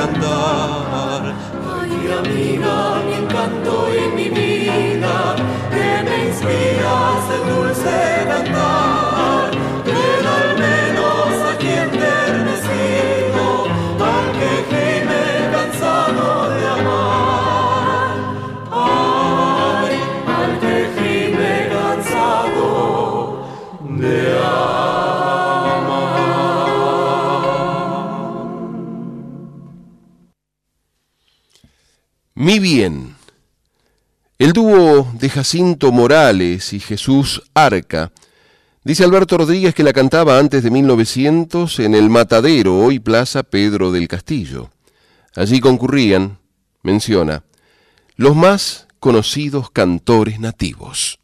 [34.61, 38.13] de Jacinto Morales y Jesús Arca.
[38.85, 43.91] Dice Alberto Rodríguez que la cantaba antes de 1900 en el Matadero, hoy Plaza Pedro
[43.91, 44.69] del Castillo.
[45.35, 46.41] Allí concurrían,
[46.83, 47.43] menciona,
[48.17, 51.20] los más conocidos cantores nativos.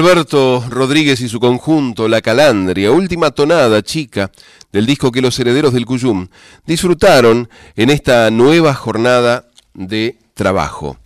[0.00, 4.32] Alberto Rodríguez y su conjunto La Calandria, última tonada chica
[4.72, 6.26] del disco que los herederos del Cuyum
[6.64, 10.96] disfrutaron en esta nueva jornada de trabajo.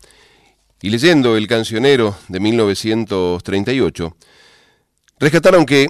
[0.81, 4.17] Y leyendo el cancionero de 1938,
[5.19, 5.89] rescataron que,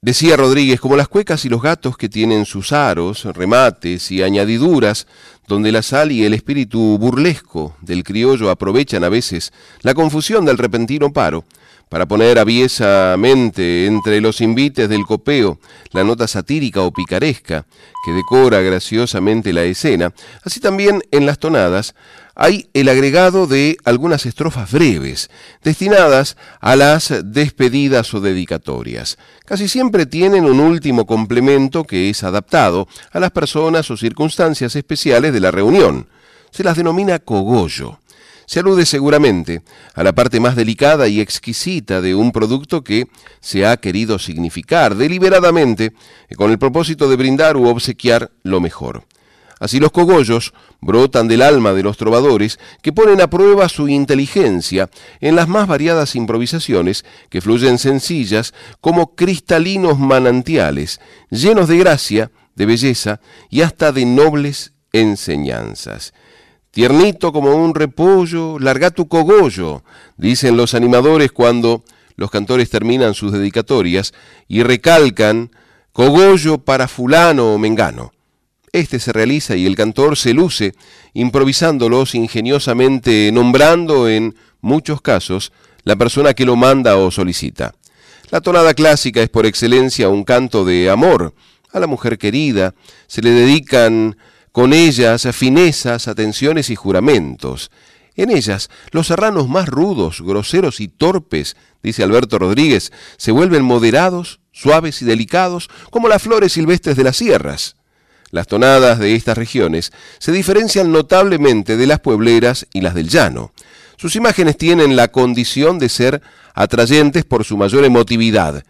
[0.00, 5.08] decía Rodríguez, como las cuecas y los gatos que tienen sus aros, remates y añadiduras,
[5.48, 10.56] donde la sal y el espíritu burlesco del criollo aprovechan a veces la confusión del
[10.56, 11.44] repentino paro,
[11.88, 15.58] para poner aviesamente entre los invites del copeo
[15.92, 17.64] la nota satírica o picaresca
[18.04, 20.12] que decora graciosamente la escena,
[20.42, 21.94] así también en las tonadas
[22.38, 25.30] hay el agregado de algunas estrofas breves,
[25.64, 29.16] destinadas a las despedidas o dedicatorias.
[29.46, 35.32] Casi siempre tienen un último complemento que es adaptado a las personas o circunstancias especiales
[35.32, 36.08] de la reunión.
[36.50, 38.00] Se las denomina cogollo.
[38.46, 39.62] Se alude seguramente
[39.94, 43.08] a la parte más delicada y exquisita de un producto que
[43.40, 45.92] se ha querido significar deliberadamente
[46.36, 49.04] con el propósito de brindar u obsequiar lo mejor.
[49.58, 54.90] Así los cogollos brotan del alma de los trovadores que ponen a prueba su inteligencia
[55.20, 62.66] en las más variadas improvisaciones que fluyen sencillas como cristalinos manantiales, llenos de gracia, de
[62.66, 66.12] belleza y hasta de nobles enseñanzas.
[66.76, 69.82] Tiernito como un repollo, larga tu cogollo,
[70.18, 71.82] dicen los animadores cuando
[72.16, 74.12] los cantores terminan sus dedicatorias
[74.46, 75.52] y recalcan
[75.94, 78.12] cogollo para fulano o mengano.
[78.72, 80.74] Este se realiza y el cantor se luce,
[81.14, 85.54] improvisándolos ingeniosamente, nombrando en muchos casos
[85.84, 87.74] la persona que lo manda o solicita.
[88.30, 91.32] La tonada clásica es por excelencia un canto de amor
[91.72, 92.74] a la mujer querida.
[93.06, 94.18] Se le dedican
[94.56, 97.70] con ellas finezas, atenciones y juramentos.
[98.14, 104.40] En ellas, los serranos más rudos, groseros y torpes, dice Alberto Rodríguez, se vuelven moderados,
[104.52, 107.76] suaves y delicados, como las flores silvestres de las sierras.
[108.30, 113.52] Las tonadas de estas regiones se diferencian notablemente de las puebleras y las del llano.
[113.98, 116.22] Sus imágenes tienen la condición de ser
[116.54, 118.64] atrayentes por su mayor emotividad,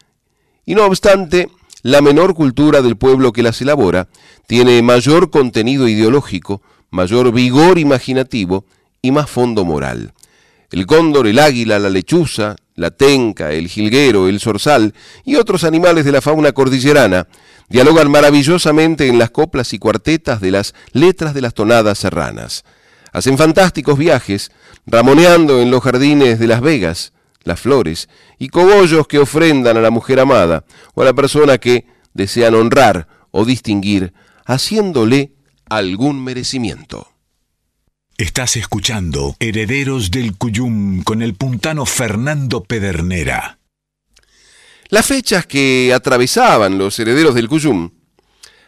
[0.64, 1.48] y no obstante,
[1.86, 4.08] la menor cultura del pueblo que las elabora
[4.48, 6.60] tiene mayor contenido ideológico,
[6.90, 8.64] mayor vigor imaginativo
[9.02, 10.12] y más fondo moral.
[10.72, 16.04] El cóndor, el águila, la lechuza, la tenca, el jilguero, el zorzal y otros animales
[16.04, 17.28] de la fauna cordillerana
[17.68, 22.64] dialogan maravillosamente en las coplas y cuartetas de las letras de las tonadas serranas.
[23.12, 24.50] Hacen fantásticos viajes,
[24.86, 27.12] ramoneando en los jardines de Las Vegas,
[27.46, 31.86] las flores y cogollos que ofrendan a la mujer amada o a la persona que
[32.12, 34.12] desean honrar o distinguir,
[34.44, 35.32] haciéndole
[35.68, 37.08] algún merecimiento.
[38.18, 43.58] Estás escuchando Herederos del Cuyum con el puntano Fernando Pedernera.
[44.88, 47.90] Las fechas que atravesaban los herederos del Cuyum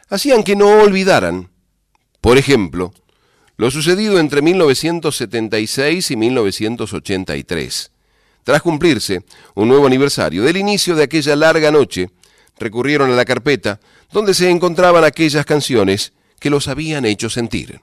[0.09, 1.51] hacían que no olvidaran,
[2.21, 2.93] por ejemplo,
[3.57, 7.91] lo sucedido entre 1976 y 1983.
[8.49, 9.25] Tras cumplirse
[9.57, 12.09] un nuevo aniversario del inicio de aquella larga noche,
[12.59, 13.79] recurrieron a la carpeta
[14.11, 17.83] donde se encontraban aquellas canciones que los habían hecho sentir.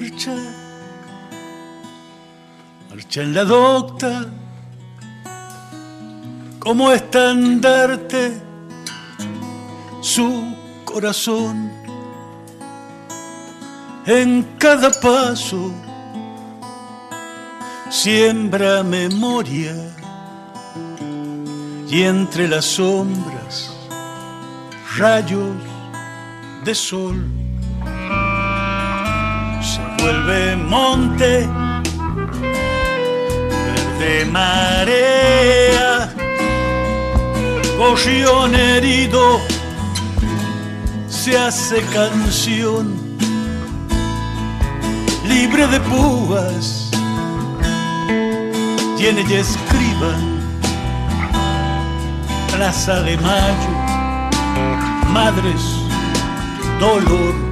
[0.00, 0.36] Marcha,
[2.88, 4.26] marcha en la docta,
[6.60, 8.40] como estandarte
[10.00, 11.72] su corazón
[14.06, 15.72] en cada paso
[17.90, 19.74] siembra memoria
[21.88, 23.74] y entre las sombras
[24.96, 25.56] rayos
[26.64, 27.37] de sol
[30.00, 31.48] vuelve monte
[33.98, 36.14] verde marea
[37.76, 39.40] gorrión herido
[41.08, 42.94] se hace canción
[45.28, 46.90] libre de púas
[48.96, 50.12] tiene y escriba
[52.52, 53.72] Plaza de Mayo
[55.12, 55.62] Madres
[56.80, 57.47] Dolor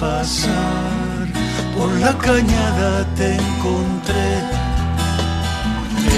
[0.00, 1.28] pasar.
[1.76, 4.30] Por la cañada te encontré.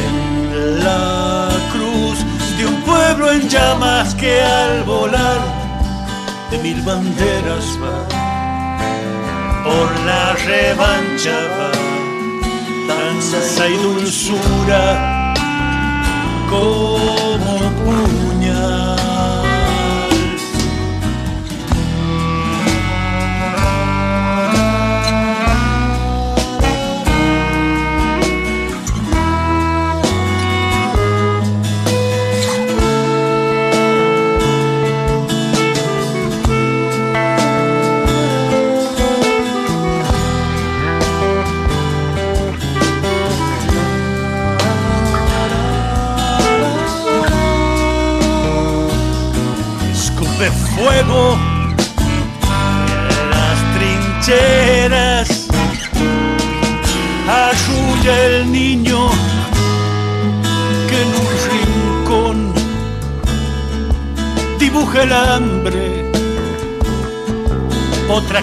[0.05, 2.19] En la cruz
[2.57, 5.41] de un pueblo en llamas que al volar
[6.51, 7.99] de mil banderas va.
[9.65, 11.73] Por la revancha va.
[12.89, 15.35] Danza y dulzura
[16.51, 18.12] como puñal.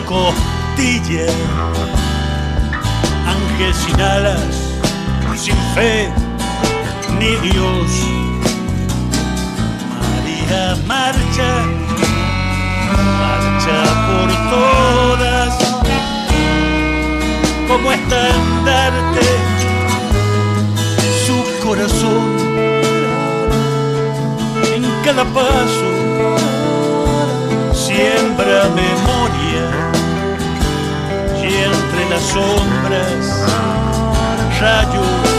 [0.09, 1.27] Costilla.
[3.27, 4.41] Ángel sin alas
[5.37, 6.09] sin fe
[7.19, 7.91] ni Dios.
[9.99, 11.51] María marcha,
[13.21, 15.53] marcha por todas,
[17.67, 19.27] como estandarte
[21.25, 22.25] su corazón.
[24.75, 25.89] En cada paso
[27.73, 29.88] siembra memoria
[32.09, 33.45] las sombras
[34.59, 35.38] rayos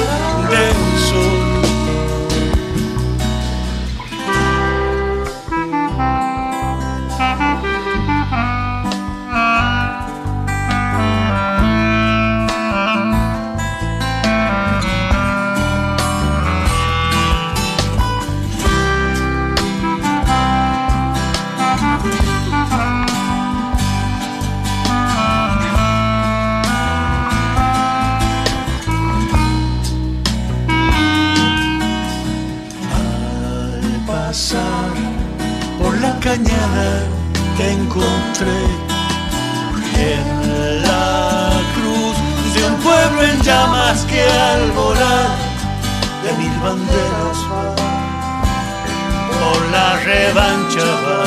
[50.05, 51.25] revancha va.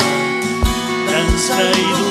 [1.10, 2.03] Danza y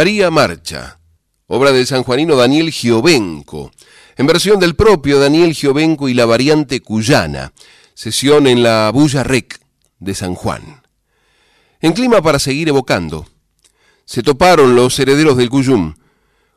[0.00, 0.98] María Marcha,
[1.46, 3.70] obra del sanjuanino Daniel Giovenco,
[4.16, 7.52] en versión del propio Daniel Giovenco y la variante cuyana,
[7.92, 9.60] sesión en la Bulla Rec
[9.98, 10.80] de San Juan.
[11.82, 13.26] En clima para seguir evocando,
[14.06, 15.92] se toparon los herederos del Cuyum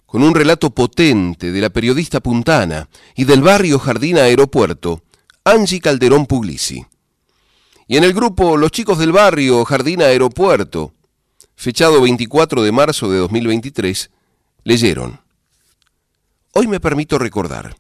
[0.06, 5.04] con un relato potente de la periodista puntana y del barrio Jardín Aeropuerto,
[5.44, 6.86] Angie Calderón Puglisi.
[7.90, 10.94] Y en el grupo Los chicos del barrio Jardín Aeropuerto,
[11.56, 14.12] fechado 24 de marzo de 2023,
[14.64, 15.22] leyeron.
[16.54, 17.76] Hoy me permito recordar.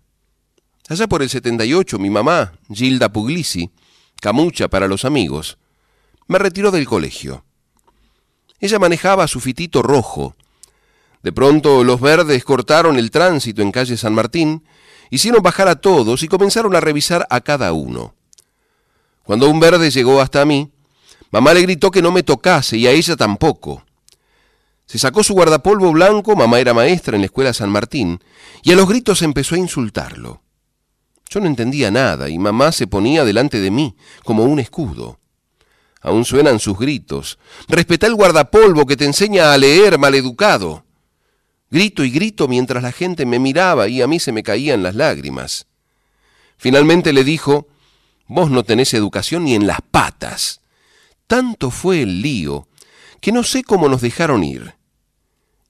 [0.89, 3.71] Allá por el 78, mi mamá, Gilda Puglisi,
[4.19, 5.57] camucha para los amigos,
[6.27, 7.45] me retiró del colegio.
[8.59, 10.35] Ella manejaba su fitito rojo.
[11.21, 14.63] De pronto los verdes cortaron el tránsito en calle San Martín,
[15.09, 18.15] hicieron bajar a todos y comenzaron a revisar a cada uno.
[19.23, 20.71] Cuando un verde llegó hasta mí,
[21.33, 23.83] mamá le gritó que no me tocase y a ella tampoco.
[24.85, 28.23] Se sacó su guardapolvo blanco, mamá era maestra en la escuela San Martín,
[28.61, 30.43] y a los gritos empezó a insultarlo.
[31.27, 35.17] Yo no entendía nada y mamá se ponía delante de mí como un escudo.
[36.01, 37.39] Aún suenan sus gritos.
[37.67, 40.85] Respeta el guardapolvo que te enseña a leer, maleducado.
[41.71, 44.93] Grito y grito mientras la gente me miraba y a mí se me caían las
[44.93, 45.65] lágrimas.
[46.57, 47.67] Finalmente le dijo,
[48.27, 50.59] vos no tenés educación ni en las patas.
[51.27, 52.67] Tanto fue el lío
[53.21, 54.75] que no sé cómo nos dejaron ir.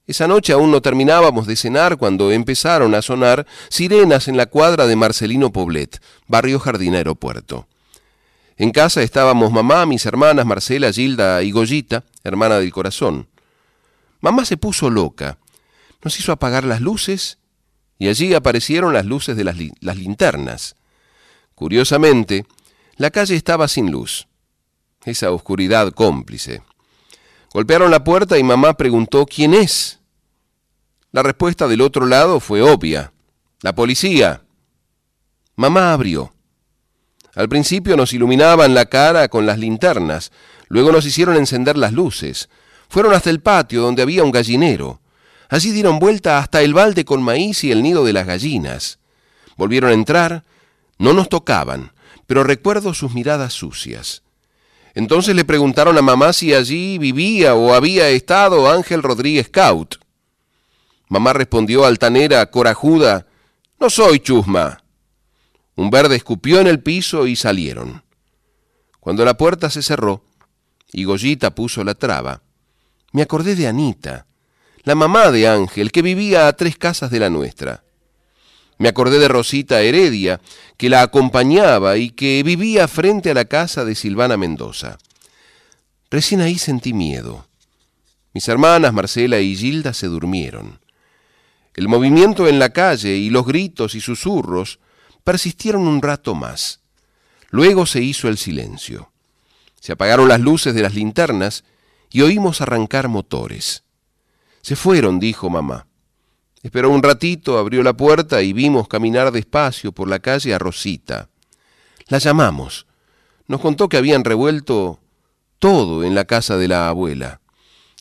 [0.06, 4.86] Esa noche aún no terminábamos de cenar cuando empezaron a sonar sirenas en la cuadra
[4.86, 7.68] de Marcelino Poblet, barrio Jardín Aeropuerto.
[8.56, 13.28] En casa estábamos mamá, mis hermanas Marcela, Gilda y Goyita, hermana del corazón.
[14.20, 15.38] Mamá se puso loca,
[16.02, 17.38] nos hizo apagar las luces
[17.98, 20.76] y allí aparecieron las luces de las, las linternas.
[21.54, 22.44] Curiosamente,
[22.96, 24.28] la calle estaba sin luz,
[25.04, 26.62] esa oscuridad cómplice.
[27.52, 30.00] Golpearon la puerta y mamá preguntó ¿quién es?
[31.12, 33.12] La respuesta del otro lado fue obvia.
[33.60, 34.42] La policía.
[35.54, 36.34] Mamá abrió.
[37.36, 40.32] Al principio nos iluminaban la cara con las linternas,
[40.66, 42.48] luego nos hicieron encender las luces.
[42.88, 45.00] Fueron hasta el patio donde había un gallinero.
[45.48, 48.98] Allí dieron vuelta hasta el balde con maíz y el nido de las gallinas.
[49.56, 50.42] Volvieron a entrar,
[50.98, 51.92] no nos tocaban,
[52.26, 54.23] pero recuerdo sus miradas sucias.
[54.94, 59.96] Entonces le preguntaron a mamá si allí vivía o había estado Ángel Rodríguez Caut.
[61.08, 63.26] Mamá respondió altanera, corajuda,
[63.80, 64.82] no soy chusma.
[65.76, 68.04] Un verde escupió en el piso y salieron.
[69.00, 70.24] Cuando la puerta se cerró
[70.92, 72.42] y Goyita puso la traba,
[73.12, 74.26] me acordé de Anita,
[74.84, 77.83] la mamá de Ángel, que vivía a tres casas de la nuestra.
[78.78, 80.40] Me acordé de Rosita Heredia,
[80.76, 84.98] que la acompañaba y que vivía frente a la casa de Silvana Mendoza.
[86.10, 87.46] Recién ahí sentí miedo.
[88.32, 90.80] Mis hermanas Marcela y Gilda se durmieron.
[91.74, 94.80] El movimiento en la calle y los gritos y susurros
[95.22, 96.80] persistieron un rato más.
[97.50, 99.12] Luego se hizo el silencio.
[99.80, 101.64] Se apagaron las luces de las linternas
[102.10, 103.84] y oímos arrancar motores.
[104.62, 105.86] Se fueron, dijo mamá.
[106.64, 111.28] Esperó un ratito, abrió la puerta y vimos caminar despacio por la calle a Rosita.
[112.08, 112.86] La llamamos.
[113.46, 114.98] Nos contó que habían revuelto
[115.58, 117.42] todo en la casa de la abuela,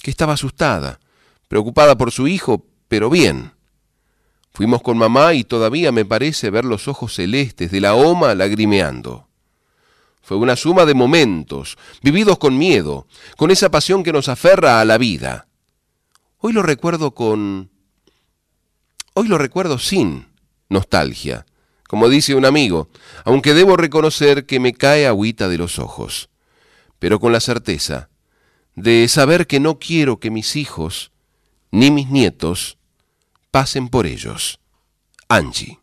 [0.01, 1.01] que estaba asustada,
[1.49, 3.51] preocupada por su hijo, pero bien.
[4.53, 9.27] Fuimos con mamá y todavía me parece ver los ojos celestes de la oma lagrimeando.
[10.21, 14.85] Fue una suma de momentos, vividos con miedo, con esa pasión que nos aferra a
[14.85, 15.47] la vida.
[16.37, 17.72] Hoy lo recuerdo con...
[19.15, 20.27] Hoy lo recuerdo sin
[20.69, 21.45] nostalgia,
[21.87, 22.89] como dice un amigo,
[23.25, 26.29] aunque debo reconocer que me cae agüita de los ojos,
[26.97, 28.09] pero con la certeza
[28.75, 31.11] de saber que no quiero que mis hijos
[31.69, 32.77] ni mis nietos
[33.51, 34.59] pasen por ellos.
[35.27, 35.79] Angie.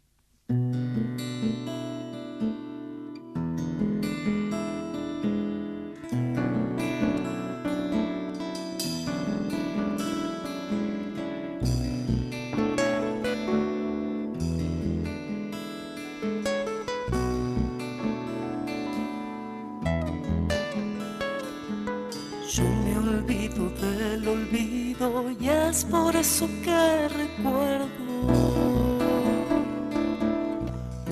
[26.20, 27.88] Es por eso que recuerdo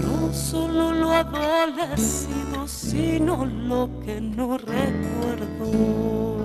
[0.02, 6.36] no solo lo adolecido, sino lo que no recuerdo.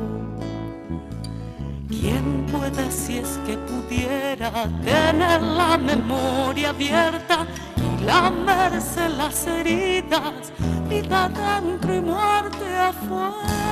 [1.90, 4.52] ¿Quién puede si es que pudiera
[4.84, 7.46] tener la memoria abierta
[7.78, 10.54] y lamerse las heridas,
[10.90, 13.63] vida dentro y muerte afuera?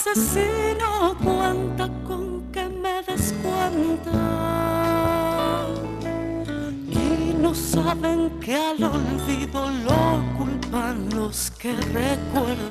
[0.00, 4.10] Asesino cuenta con que me descuenta.
[6.88, 12.70] Y no saben que al olvido lo culpan los que recuerdan.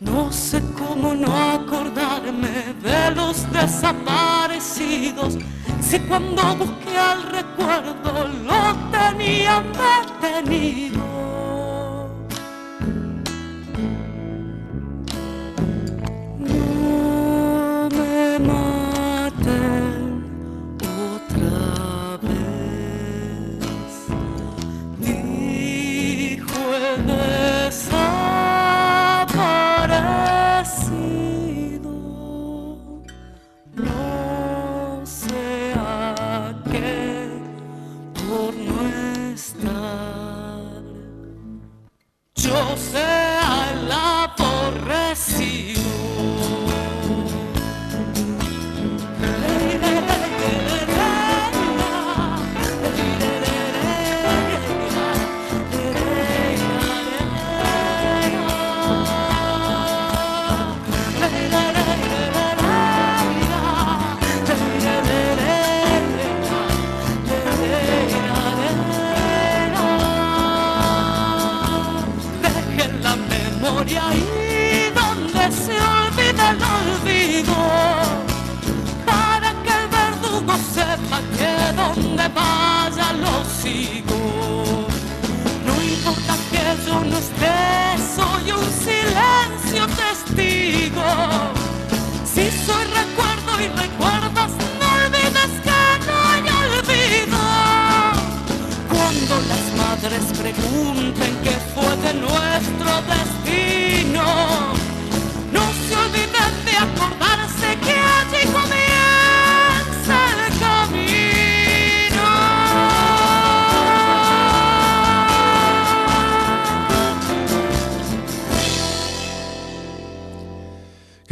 [0.00, 5.38] No sé cómo no acordarme de los desaparecidos.
[5.80, 11.19] Si cuando busqué al recuerdo lo tenían detenido.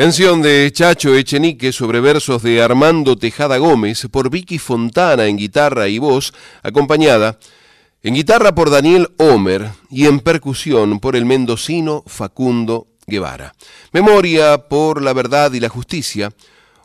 [0.08, 5.86] Canción de Chacho Echenique sobre versos de Armando Tejada Gómez por Vicky Fontana en guitarra
[5.88, 6.32] y voz,
[6.62, 7.38] acompañada
[8.02, 13.54] en guitarra por Daniel Homer y en percusión por el mendocino Facundo Guevara.
[13.92, 16.32] Memoria por la verdad y la justicia,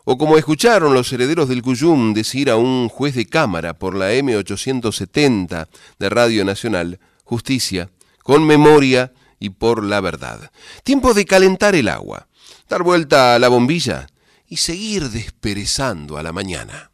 [0.03, 4.11] o como escucharon los herederos del Cuyum decir a un juez de cámara por la
[4.11, 7.89] M870 de Radio Nacional, justicia,
[8.21, 10.51] con memoria y por la verdad.
[10.83, 12.27] Tiempo de calentar el agua,
[12.73, 14.07] dar vuelta a la bombilla
[14.47, 16.89] y seguir desperezando a la mañana.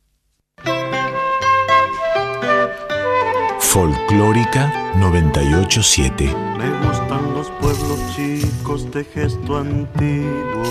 [3.62, 6.36] Folclórica 987.
[6.58, 10.64] Me gustan los pueblos chicos de gesto antiguo,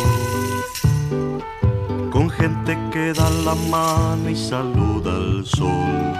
[2.11, 6.13] con gente que da la mano y saluda al sol.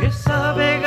[0.00, 0.80] que sabe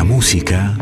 [0.00, 0.76] La música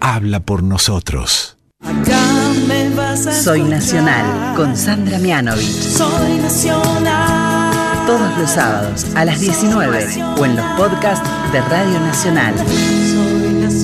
[0.00, 1.56] habla por nosotros.
[1.82, 2.20] Acá
[2.68, 3.62] me vas a Soy.
[3.62, 5.64] Nacional con Sandra Mianovich.
[5.64, 8.06] Soy nacional.
[8.06, 12.54] todos los sábados a las 19 o en los podcasts de Radio Nacional.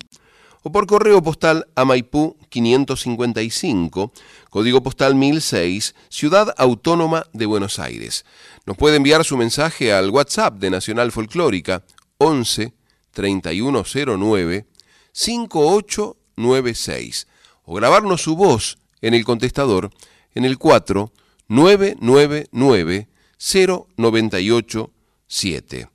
[0.62, 4.14] o por correo postal a Maipú 555,
[4.52, 8.26] código postal 1006, Ciudad Autónoma de Buenos Aires.
[8.68, 11.84] Nos puede enviar su mensaje al WhatsApp de Nacional Folclórica
[12.20, 12.72] 11
[13.12, 14.68] 3109
[15.12, 17.28] 5896
[17.64, 19.90] o grabarnos su voz en el contestador
[20.36, 21.12] en el 4
[21.48, 23.08] 999
[23.98, 24.92] 098
[25.26, 25.90] 7.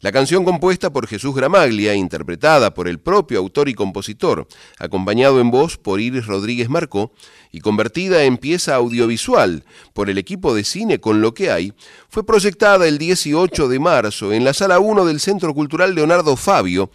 [0.00, 4.46] La canción compuesta por Jesús Gramaglia, interpretada por el propio autor y compositor,
[4.78, 7.12] acompañado en voz por Iris Rodríguez Marcó
[7.50, 11.72] y convertida en pieza audiovisual por el equipo de cine Con lo que hay,
[12.08, 16.90] fue proyectada el 18 de marzo en la sala 1 del Centro Cultural Leonardo Fabio,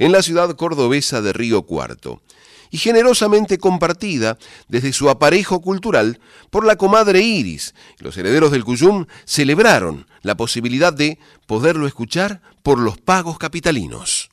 [0.00, 2.22] en la ciudad cordobesa de Río Cuarto
[2.70, 4.38] y generosamente compartida
[4.68, 6.20] desde su aparejo cultural
[6.50, 7.74] por la comadre Iris.
[7.98, 14.30] Los herederos del Cuyum celebraron la posibilidad de poderlo escuchar por los pagos capitalinos.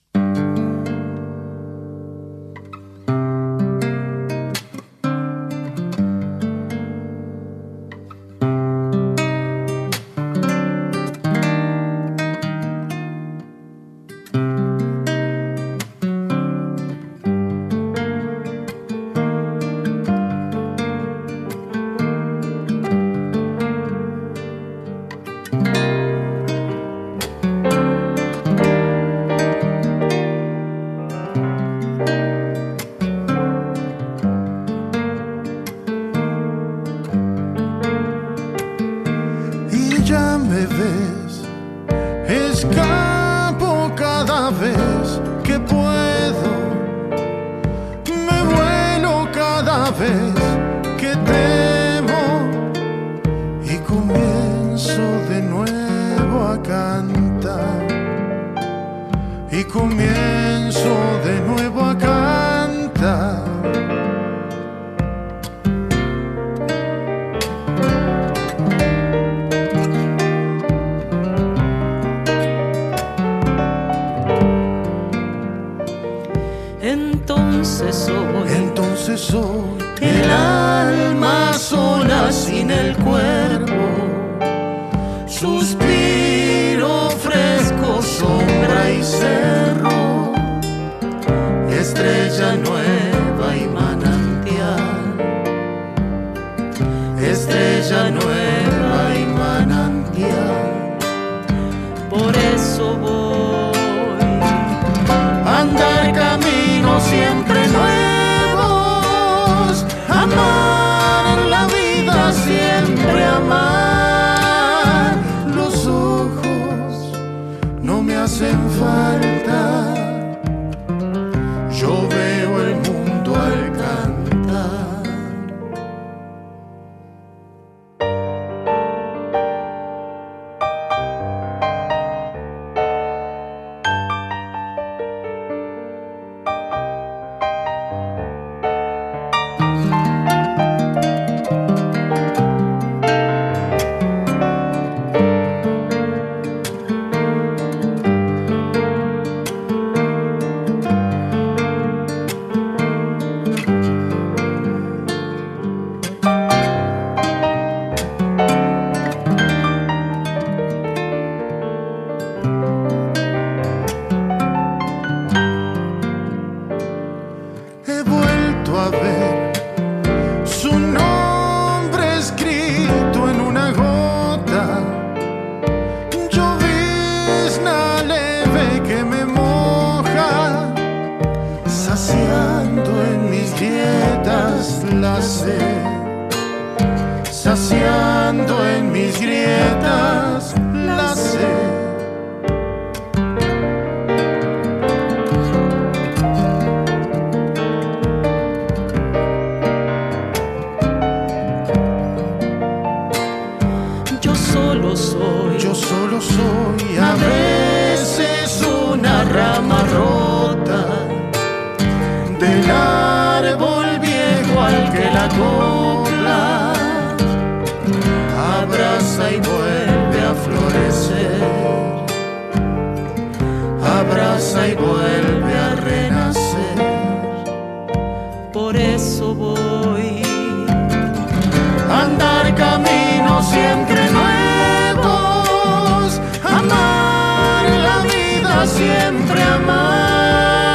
[238.75, 240.65] Siempre amar.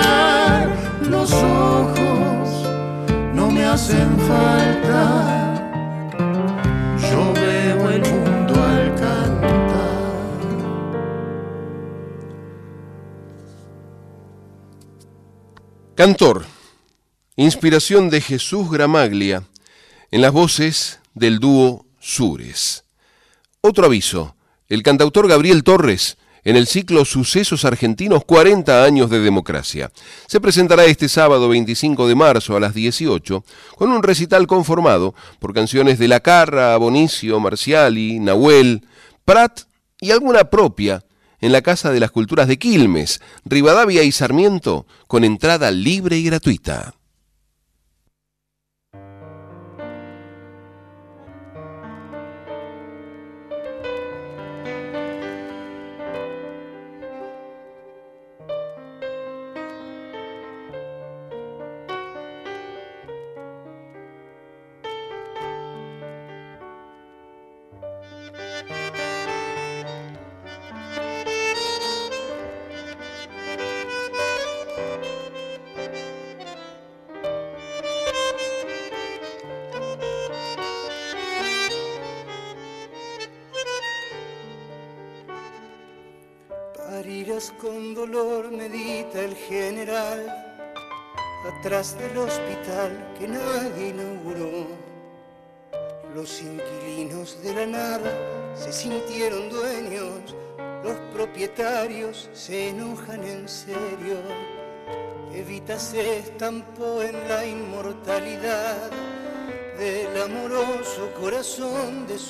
[1.08, 2.48] Los ojos
[3.34, 6.16] no me hacen falta,
[7.10, 10.00] yo veo el mundo al cantar.
[15.94, 16.46] Cantor.
[17.36, 19.44] Inspiración de Jesús Gramaglia
[20.10, 22.84] en las voces del dúo Sures.
[23.62, 24.34] Otro aviso.
[24.68, 29.90] El cantautor Gabriel Torres en el ciclo Sucesos Argentinos 40 años de democracia.
[30.26, 33.44] Se presentará este sábado 25 de marzo a las 18
[33.76, 38.86] con un recital conformado por canciones de La Carra, Bonicio, Marciali, Nahuel,
[39.24, 39.62] Prat
[40.00, 41.04] y alguna propia
[41.40, 46.24] en la Casa de las Culturas de Quilmes, Rivadavia y Sarmiento, con entrada libre y
[46.24, 46.94] gratuita.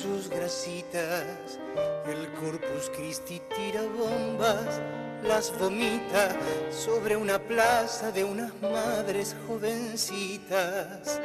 [0.01, 1.59] Sus grasitas.
[2.07, 4.81] El Corpus Christi tira bombas,
[5.23, 6.35] las vomita
[6.71, 11.19] sobre una plaza de unas madres jovencitas.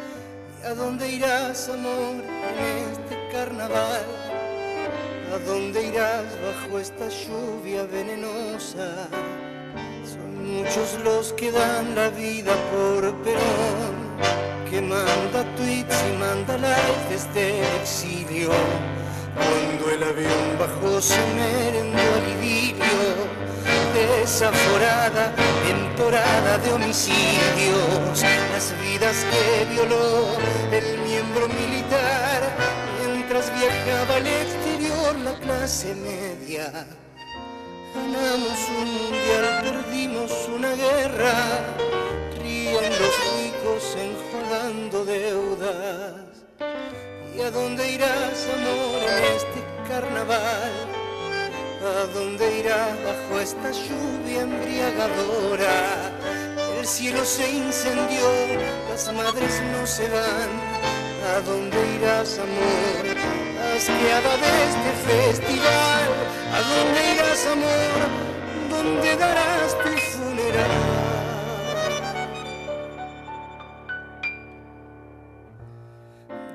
[0.62, 4.05] ¿Y a dónde irás, amor, en este carnaval?
[5.35, 9.09] ¿A dónde irás bajo esta lluvia venenosa?
[10.05, 14.16] Son muchos los que dan la vida por Perón,
[14.71, 18.51] que manda tweets y manda likes desde el exilio.
[19.35, 22.17] Cuando el avión bajó se merendó
[23.97, 25.33] desaforada
[25.67, 28.23] temporada de homicidios,
[28.53, 30.27] las vidas que violó
[30.73, 32.41] el miembro militar
[33.01, 36.87] mientras viajaba al exterior la clase media.
[37.95, 41.35] Ganamos un mundial, perdimos una guerra,
[42.43, 43.97] ríen los ricos
[44.47, 46.14] enjodando deudas.
[47.36, 50.73] ¿Y a dónde irás, amor, en este carnaval?
[51.82, 56.12] ¿A dónde irás bajo esta lluvia embriagadora?
[56.78, 58.28] El cielo se incendió,
[58.89, 60.51] las madres no se van.
[61.35, 63.16] ¿A dónde irás, amor?
[63.77, 66.09] Asqueada de este festival.
[66.55, 67.98] ¿A dónde irás, amor?
[68.70, 71.06] ¿Dónde darás tu funeral?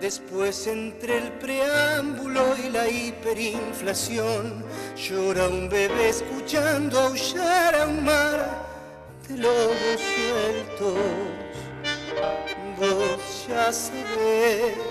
[0.01, 4.65] Después entre el preámbulo y la hiperinflación
[4.97, 8.65] llora un bebé escuchando aullar a un mar
[9.27, 10.97] de lobos sueltos.
[12.79, 14.90] Vos ya sabés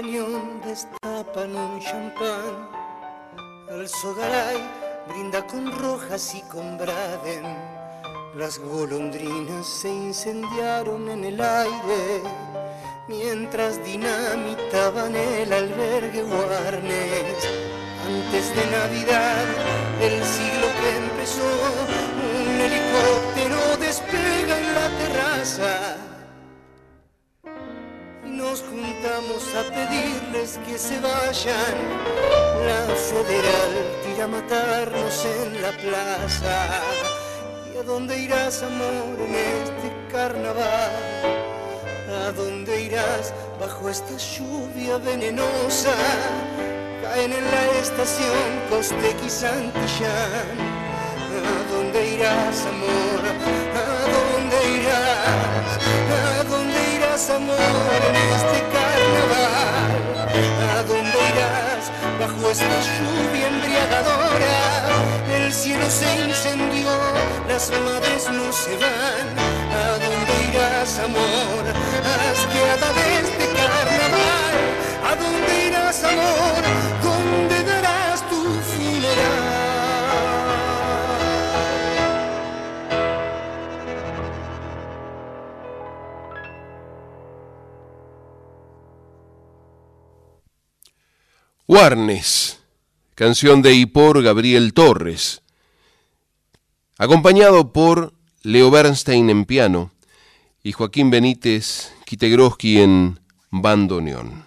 [0.00, 2.54] cañón, destapan un champán.
[3.68, 4.58] El Sogaray
[5.08, 7.46] brinda con rojas y con Braden.
[8.36, 12.22] Las golondrinas se incendiaron en el aire
[13.08, 17.38] mientras dinamitaban el albergue Warnes.
[18.06, 19.46] Antes de Navidad,
[20.00, 20.67] el siglo
[29.28, 31.76] juntamos a pedirles que se vayan.
[32.66, 33.72] La federal
[34.04, 36.82] tira a matarnos en la plaza.
[37.72, 40.92] ¿Y a dónde irás, amor, en este carnaval?
[42.26, 45.94] ¿A dónde irás bajo esta lluvia venenosa?
[47.02, 50.78] Caen en la estación Costec y Santillán.
[51.38, 53.20] ¿A dónde irás, amor?
[53.74, 56.40] ¿A dónde irás?
[56.40, 57.56] ¿A dónde irás, amor,
[58.08, 58.67] en este
[62.38, 64.58] bajo esta lluvia embriagadora?
[65.32, 66.90] El cielo se incendió,
[67.48, 69.26] las madres no se van.
[69.72, 71.64] ¿A dónde irás, amor?
[72.30, 74.54] Asqueada de este carnaval.
[75.04, 77.17] ¿A dónde irás, amor?
[91.70, 92.66] Warnes,
[93.14, 95.44] canción de y por Gabriel Torres,
[96.98, 99.90] acompañado por Leo Bernstein en piano
[100.62, 103.18] y Joaquín Benítez Kitegroski en
[103.50, 104.44] bandoneón.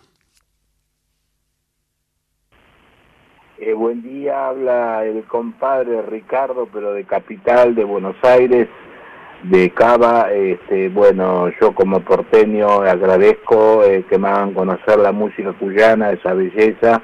[3.60, 8.68] Eh, buen día, habla el compadre Ricardo, pero de Capital, de Buenos Aires,
[9.43, 10.31] de Cava.
[10.31, 16.34] Este, bueno, yo como porteño agradezco eh, que me hagan conocer la música cuyana, esa
[16.34, 17.01] belleza,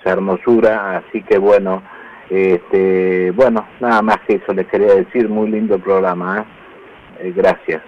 [0.00, 0.98] esa hermosura.
[0.98, 1.82] Así que bueno,
[2.30, 5.28] este, bueno, nada más que eso les quería decir.
[5.28, 7.26] Muy lindo programa, ¿eh?
[7.28, 7.82] Eh, gracias.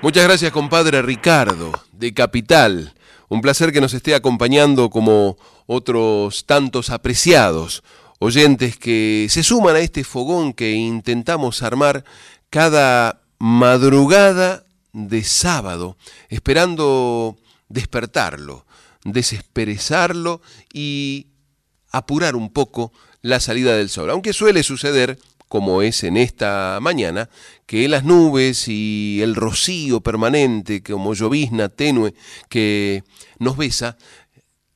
[0.00, 2.92] Muchas gracias, compadre Ricardo, de Capital.
[3.28, 5.36] Un placer que nos esté acompañando como
[5.66, 7.82] otros tantos apreciados
[8.18, 12.04] oyentes que se suman a este fogón que intentamos armar
[12.50, 15.96] cada madrugada de sábado,
[16.28, 17.36] esperando
[17.68, 18.64] despertarlo,
[19.04, 20.40] desesperezarlo
[20.72, 21.26] y
[21.90, 24.10] apurar un poco la salida del sol.
[24.10, 25.18] Aunque suele suceder,
[25.48, 27.28] como es en esta mañana,
[27.66, 32.14] que las nubes y el rocío permanente, como llovizna tenue
[32.48, 33.04] que
[33.38, 33.96] nos besa,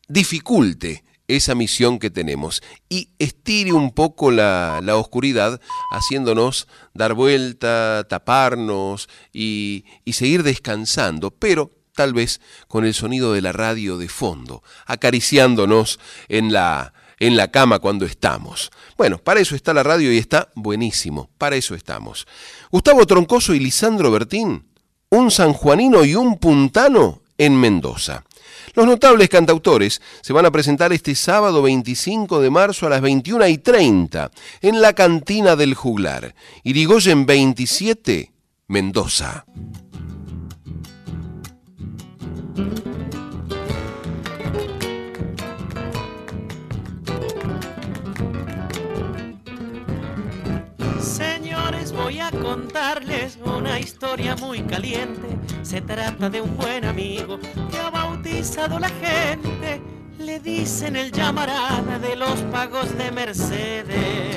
[0.09, 5.61] dificulte esa misión que tenemos y estire un poco la, la, oscuridad
[5.93, 13.43] haciéndonos dar vuelta, taparnos y, y seguir descansando, pero tal vez con el sonido de
[13.43, 18.71] la radio de fondo, acariciándonos en la, en la cama cuando estamos.
[18.97, 22.27] Bueno, para eso está la radio y está buenísimo, para eso estamos.
[22.71, 24.67] Gustavo Troncoso y Lisandro Bertín,
[25.11, 28.25] un sanjuanino y un puntano en Mendoza.
[28.75, 33.47] Los notables cantautores se van a presentar este sábado 25 de marzo a las 21
[33.49, 36.35] y 30 en la cantina del Juglar.
[36.65, 38.33] Irigoyen 27,
[38.67, 39.47] Mendoza.
[52.29, 55.29] A contarles una historia muy caliente.
[55.63, 57.39] Se trata de un buen amigo
[57.71, 59.81] que ha bautizado la gente.
[60.19, 64.29] Le dicen el llamarada de los pagos de Mercedes.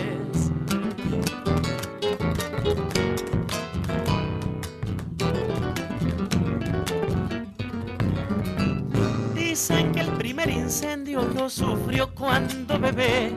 [9.51, 13.33] Dicen que el primer incendio lo sufrió cuando bebé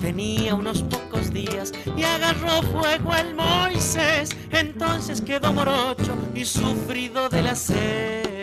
[0.00, 4.30] tenía unos pocos días y agarró fuego al Moisés.
[4.50, 8.38] Entonces quedó morocho y sufrido de la sed.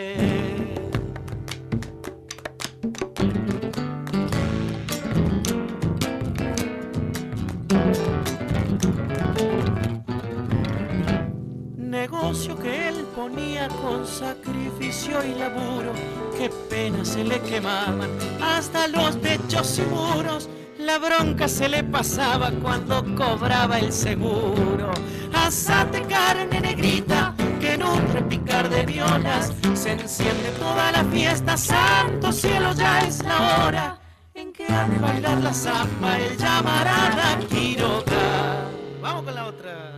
[11.76, 15.92] Negocio que él ponía con sacrificio y laburo,
[16.38, 18.10] qué pena se le quemaban
[18.42, 20.48] hasta los techos y muros.
[20.78, 24.92] La bronca se le pasaba cuando cobraba el seguro.
[25.32, 31.56] Asate carne negrita, que en un repicar de violas se enciende toda la fiesta.
[31.56, 33.98] Santo cielo, ya es la hora
[34.34, 38.68] en que ha de bailar la zamba el llamarada Quiroga.
[39.00, 39.96] Vamos con la otra.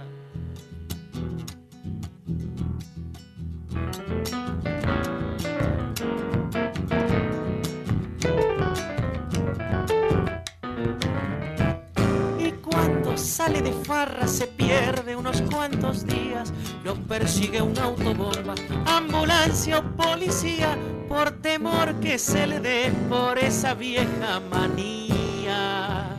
[12.63, 16.53] Cuando sale de farra se pierde unos cuantos días,
[16.85, 18.55] lo persigue una autobomba,
[18.87, 20.77] ambulancia o policía,
[21.09, 26.19] por temor que se le dé por esa vieja manía.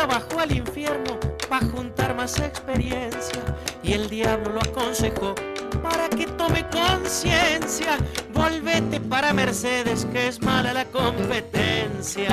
[0.00, 3.42] Día bajó al infierno para juntar más experiencia
[3.82, 5.34] y el diablo lo aconsejó
[5.82, 7.98] para que tome conciencia.
[8.32, 12.30] Volvete para Mercedes que es mala la competencia.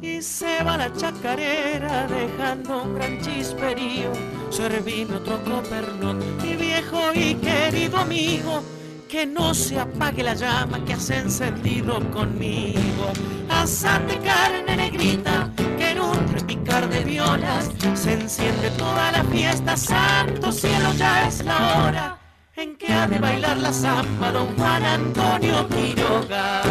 [0.00, 4.35] Y se va la chacarera dejando un gran chisperío.
[4.56, 8.62] Servime otro copernón, mi viejo y querido amigo.
[9.06, 13.12] Que no se apague la llama que has encendido conmigo.
[13.50, 19.76] Asán de carne negrita, que en un repicar de violas se enciende toda la fiesta.
[19.76, 22.18] Santo cielo, ya es la hora
[22.56, 26.62] en que ha de bailar la samba don Juan Antonio Quiroga.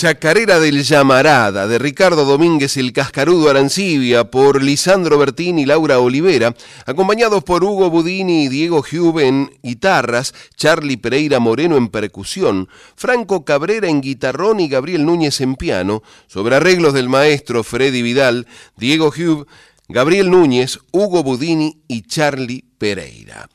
[0.00, 6.56] Chacarera del Llamarada, de Ricardo Domínguez el Cascarudo Arancibia, por Lisandro Bertini y Laura Olivera,
[6.86, 13.44] acompañados por Hugo Budini y Diego Huve en guitarras, Charlie Pereira Moreno en percusión, Franco
[13.44, 18.46] Cabrera en guitarrón y Gabriel Núñez en piano, sobre arreglos del maestro Freddy Vidal,
[18.78, 19.44] Diego Huve,
[19.86, 23.50] Gabriel Núñez, Hugo Budini y Charlie Pereira.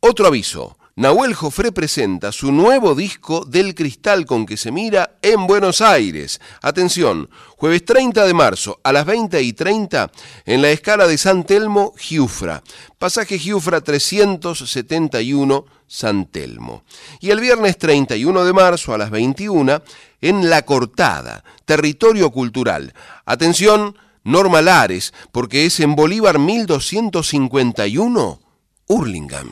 [0.00, 0.76] Otro aviso.
[0.96, 6.40] Nahuel Jofré presenta su nuevo disco Del Cristal con que se mira en Buenos Aires.
[6.62, 10.12] Atención, jueves 30 de marzo a las 20 y 30
[10.44, 12.62] en la escala de San Telmo, Giufra.
[12.96, 16.84] Pasaje Giufra 371, San Telmo.
[17.18, 19.82] Y el viernes 31 de marzo a las 21
[20.20, 22.94] en La Cortada, Territorio Cultural.
[23.26, 28.40] Atención, Norma Lares, porque es en Bolívar 1251,
[28.86, 29.50] Hurlingham.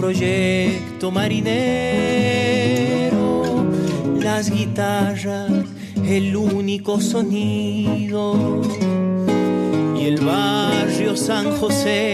[0.00, 1.66] Proyecto marinero.
[4.18, 5.52] Las guitarras,
[6.02, 8.62] el único sonido
[10.00, 12.09] y el barrio San José,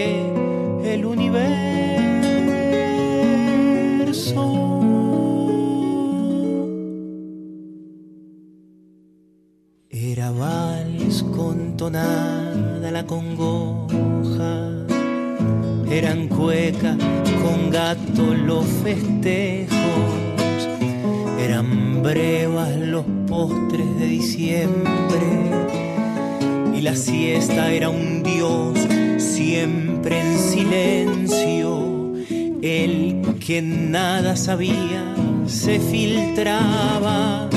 [34.47, 35.03] sabía
[35.45, 37.49] se filtraba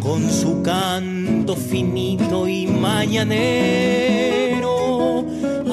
[0.00, 3.24] con su canto finito y mañanero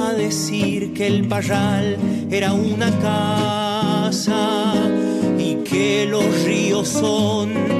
[0.02, 1.98] a decir que el parral
[2.32, 4.74] era una casa
[5.38, 7.77] y que los ríos son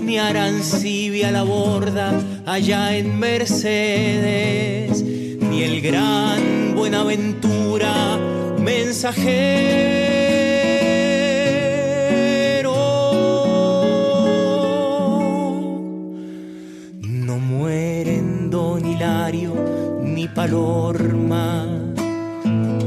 [0.00, 2.12] ni Arancibia la borda
[2.44, 8.18] allá en Mercedes, ni el gran Buenaventura
[8.58, 9.96] mensajero.
[17.02, 19.54] No mueren Don Hilario
[20.02, 21.66] ni Palorma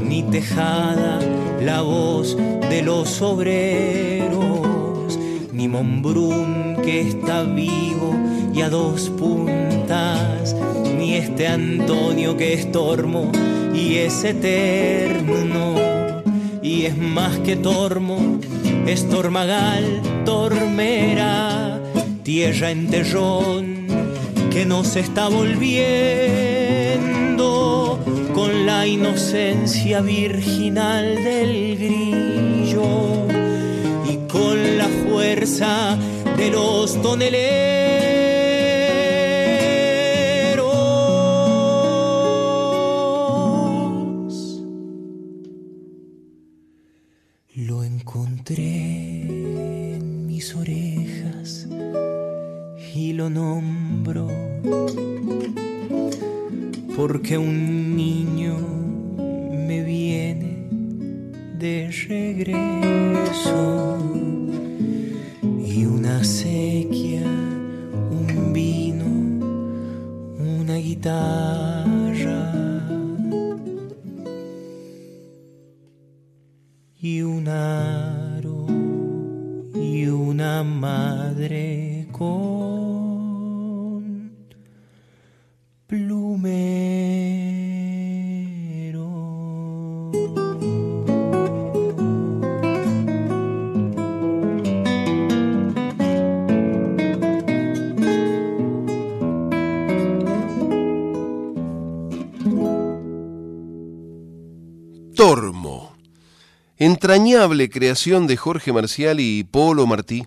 [0.02, 1.20] ni Tejada
[1.60, 2.36] la voz
[2.70, 5.18] de los obreros,
[5.52, 8.14] ni Mombrún que está vivo
[8.54, 10.56] y a dos puntas,
[10.96, 13.30] ni este Antonio que es tormo
[13.74, 15.74] y es eterno,
[16.62, 18.40] y es más que tormo,
[18.86, 21.80] es tormagal, tormera,
[22.22, 23.86] tierra en terrón
[24.50, 26.39] que nos está volviendo
[28.80, 33.26] la inocencia virginal del grillo
[34.10, 35.98] y con la fuerza
[36.38, 38.19] de los toneleros.
[107.70, 110.26] Creación de Jorge Marcial y Polo Martí,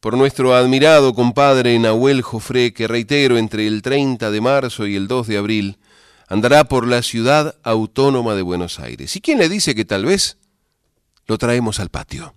[0.00, 5.08] por nuestro admirado compadre Nahuel Jofré, que reitero, entre el 30 de marzo y el
[5.08, 5.78] 2 de abril,
[6.28, 9.16] andará por la ciudad autónoma de Buenos Aires.
[9.16, 10.38] ¿Y quién le dice que tal vez
[11.26, 12.34] lo traemos al patio?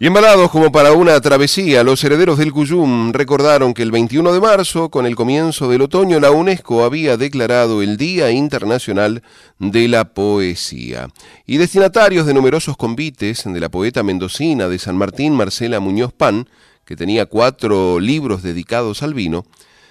[0.00, 4.40] Y embalados como para una travesía, los herederos del Cuyum recordaron que el 21 de
[4.40, 9.24] marzo, con el comienzo del otoño, la UNESCO había declarado el Día Internacional
[9.58, 11.08] de la Poesía.
[11.46, 16.48] Y destinatarios de numerosos convites de la poeta mendocina de San Martín, Marcela Muñoz Pan,
[16.84, 19.46] que tenía cuatro libros dedicados al vino,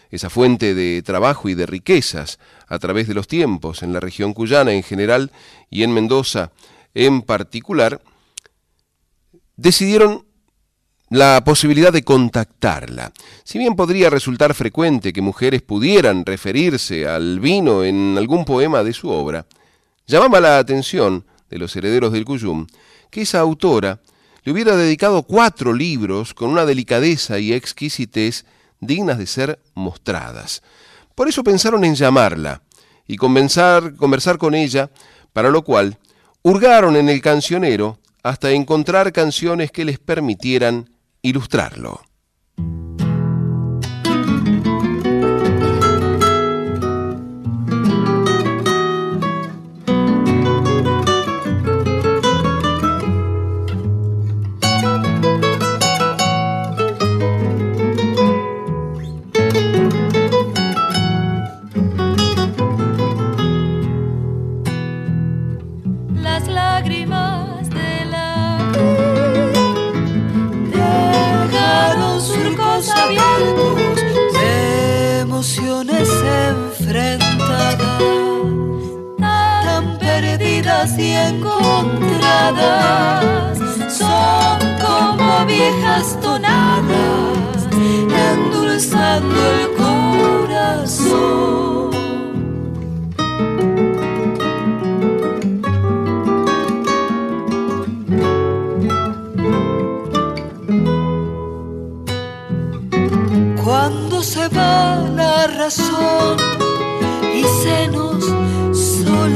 [0.10, 2.40] esa fuente de trabajo y de riquezas
[2.70, 5.34] a través de los tiempos en la región cuyana en general
[5.70, 6.52] y en Mendoza
[6.94, 8.00] en particular,
[9.58, 10.26] decidieron
[11.10, 13.12] la posibilidad de contactarla.
[13.44, 18.94] Si bien podría resultar frecuente que mujeres pudieran referirse al vino en algún poema de
[18.94, 19.46] su obra,
[20.06, 22.68] llamaba la atención de los herederos del Cuyum
[23.10, 24.02] que esa autora
[24.44, 28.46] le hubiera dedicado cuatro libros con una delicadeza y exquisitez
[28.80, 30.62] dignas de ser mostradas.
[31.16, 32.62] Por eso pensaron en llamarla
[33.08, 34.92] y conversar, con ella,
[35.34, 35.98] para lo cual
[36.44, 40.90] hurgaron en el cancionero hasta encontrar canciones que les permitieran
[41.22, 42.02] ilustrarlo.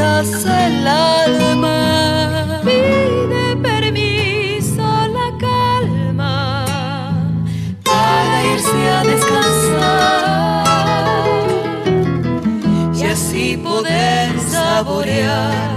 [0.02, 2.62] El alma.
[2.64, 4.84] Pide permiso
[5.18, 6.66] la calma
[7.84, 10.26] para irse a descansar
[12.96, 15.71] y así poder saborear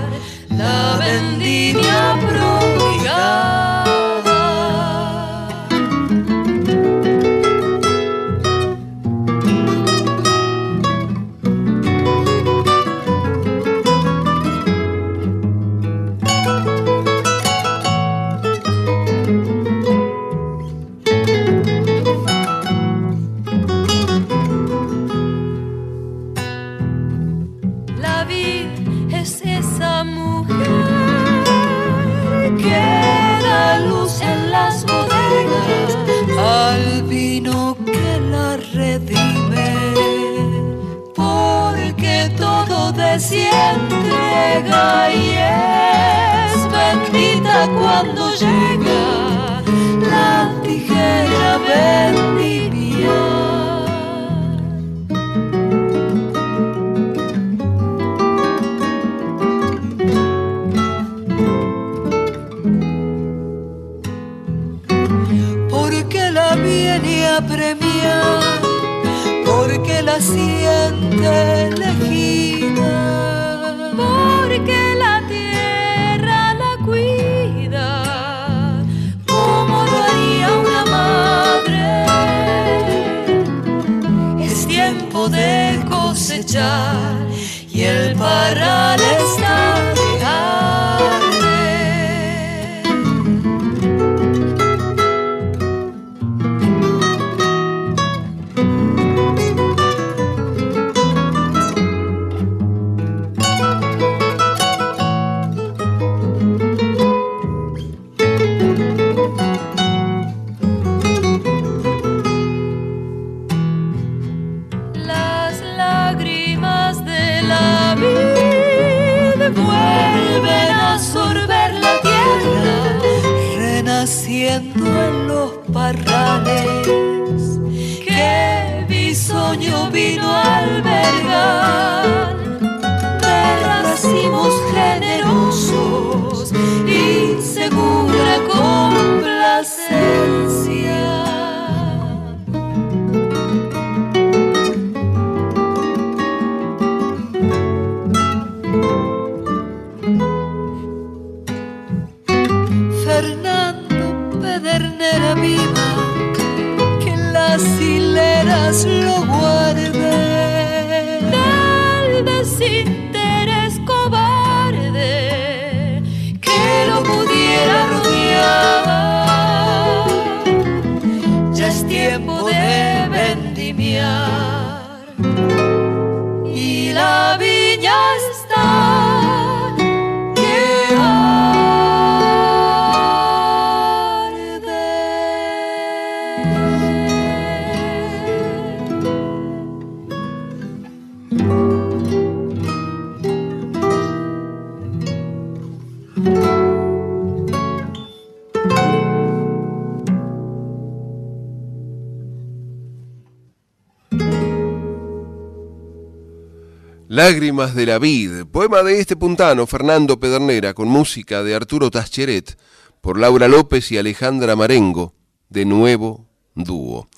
[207.26, 212.58] Lágrimas de la vid, poema de este puntano, Fernando Pedernera, con música de Arturo Tascheret,
[213.00, 215.14] por Laura López y Alejandra Marengo,
[215.48, 217.08] de nuevo dúo.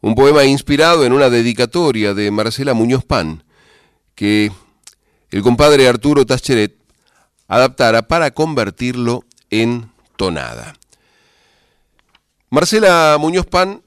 [0.00, 3.44] Un poema inspirado en una dedicatoria de Marcela Muñoz Pan,
[4.14, 4.50] que
[5.30, 6.78] el compadre Arturo Tascheret
[7.46, 10.72] adaptara para convertirlo en tonada.
[12.48, 13.82] Marcela Muñoz Pan,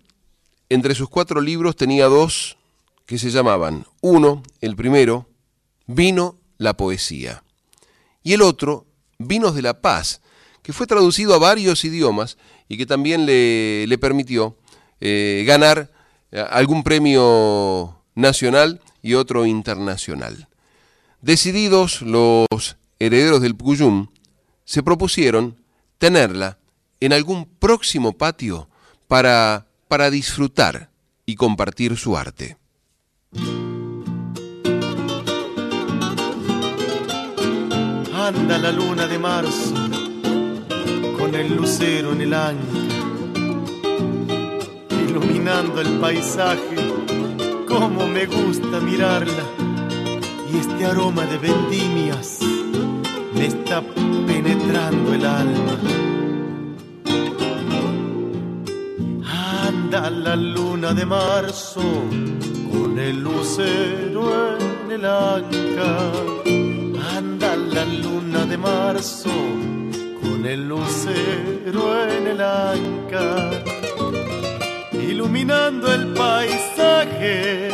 [0.69, 2.59] entre sus cuatro libros, tenía dos
[3.07, 5.27] que se llamaban, uno, el primero,
[5.87, 7.43] Vino la Poesía,
[8.23, 8.85] y el otro,
[9.17, 10.21] Vinos de la Paz,
[10.61, 12.37] que fue traducido a varios idiomas
[12.67, 14.57] y que también le, le permitió
[14.99, 15.91] eh, ganar
[16.31, 20.49] eh, algún premio nacional y otro internacional.
[21.21, 24.07] Decididos los herederos del Puyum,
[24.65, 25.63] se propusieron
[25.97, 26.59] tenerla
[26.99, 28.69] en algún próximo patio
[29.07, 30.89] para, para disfrutar
[31.25, 32.57] y compartir su arte.
[38.27, 39.73] Anda la luna de marzo
[41.17, 42.81] con el lucero en el ancla,
[45.07, 46.75] iluminando el paisaje,
[47.65, 49.45] como me gusta mirarla,
[50.51, 52.39] y este aroma de vendimias
[53.33, 53.81] me está
[54.27, 55.77] penetrando el alma.
[59.65, 61.81] Anda la luna de marzo
[62.73, 66.56] con el lucero en el anca.
[67.77, 69.29] La luna de marzo
[70.19, 73.51] con el lucero en el anca.
[74.93, 77.69] Iluminando el paisaje,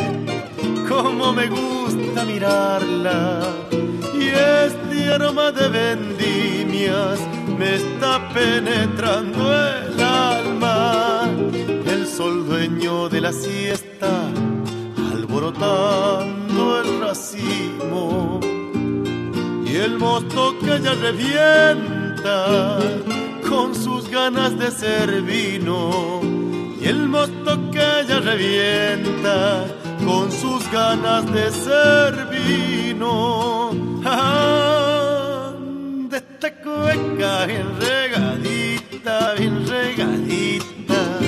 [0.86, 3.40] como me gusta mirarla.
[4.14, 4.28] Y
[4.68, 7.18] este aroma de vendimias
[7.58, 11.30] me está penetrando el alma.
[11.86, 14.10] El sol dueño de la siesta,
[15.14, 18.53] alborotando el racimo.
[19.74, 22.78] Y el mosto que ya revienta
[23.48, 26.20] con sus ganas de ser vino.
[26.80, 29.66] Y el mosto que ya revienta
[30.06, 33.72] con sus ganas de ser vino.
[36.08, 41.18] De esta cueca bien regadita, bien regadita.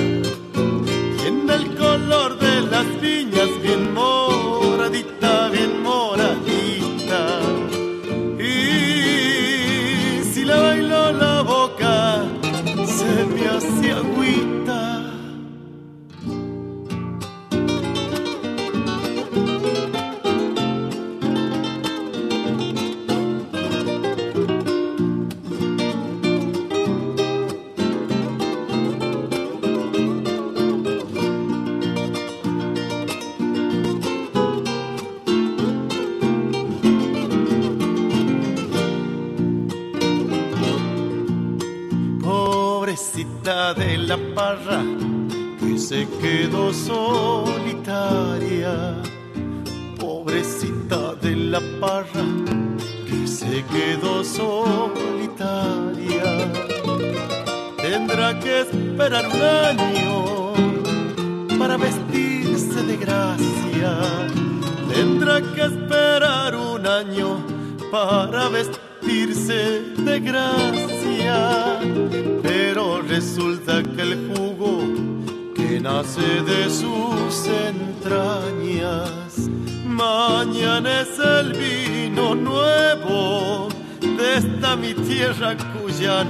[1.19, 4.66] Tiene el color de las viñas bien moradita,
[46.85, 48.73] solitaria.
[49.99, 52.25] Pobrecita de la parra
[53.07, 54.63] que se quedó solitaria.
[57.77, 59.96] Tendrá que esperar un año
[85.97, 86.23] tierra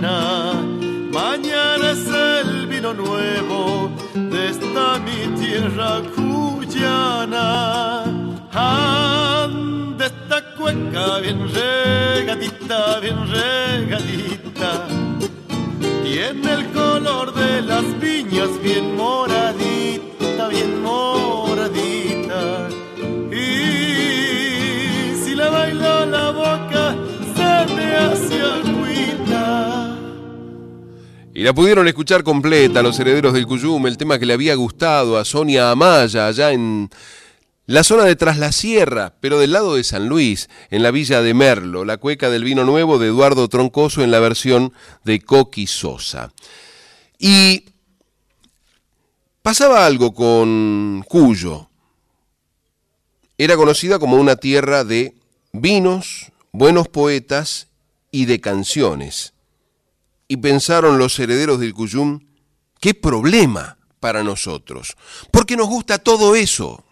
[31.58, 35.72] pudieron escuchar completa los herederos del Cuyum, el tema que le había gustado a Sonia
[35.72, 36.88] Amaya allá en
[37.66, 41.24] la zona de Tras la Sierra, pero del lado de San Luis, en la villa
[41.24, 44.72] de Merlo, la cueca del vino nuevo de Eduardo Troncoso en la versión
[45.04, 46.32] de Coqui Sosa.
[47.18, 47.66] Y
[49.42, 51.72] pasaba algo con Cuyo.
[53.40, 55.16] Era conocida como una tierra de
[55.54, 57.66] vinos, buenos poetas
[58.12, 59.34] y de canciones.
[60.28, 62.20] Y pensaron los herederos del Cuyum,
[62.80, 64.95] qué problema para nosotros,
[65.32, 66.84] porque nos gusta todo eso.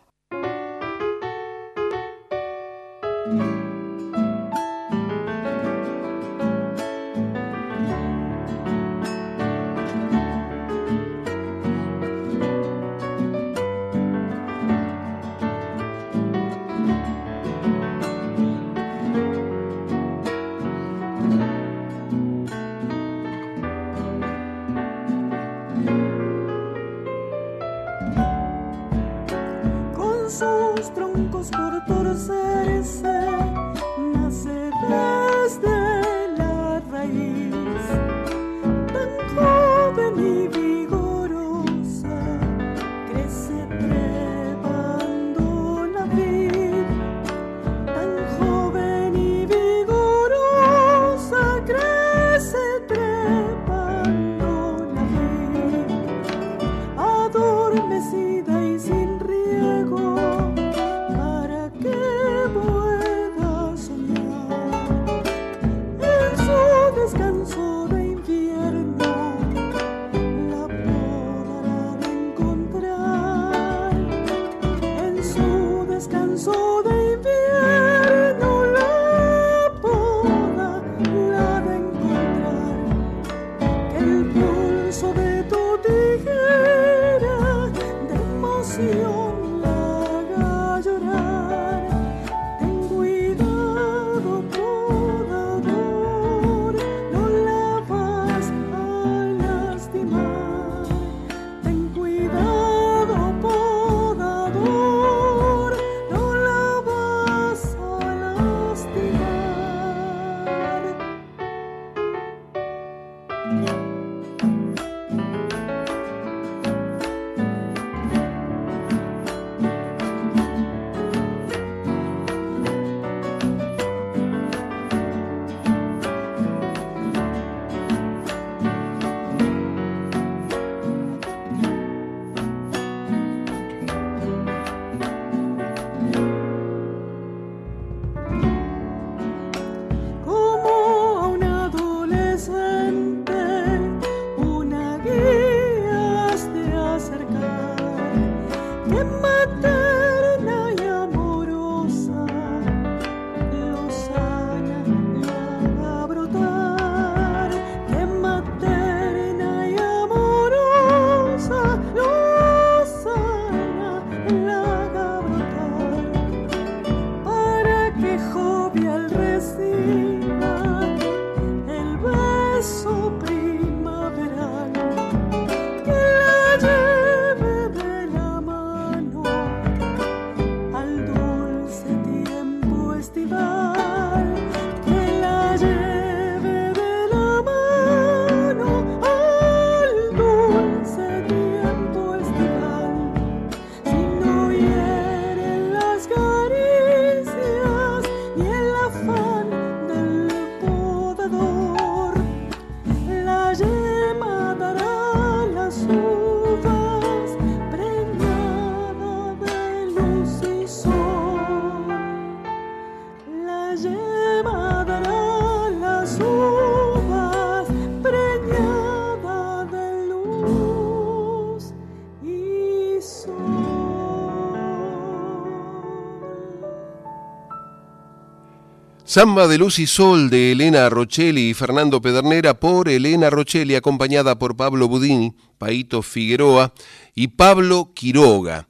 [229.15, 234.37] Samba de Luz y Sol de Elena Rochelli y Fernando Pedernera por Elena Rochelli, acompañada
[234.37, 236.73] por Pablo Budini, Paito Figueroa
[237.15, 238.67] y Pablo Quiroga.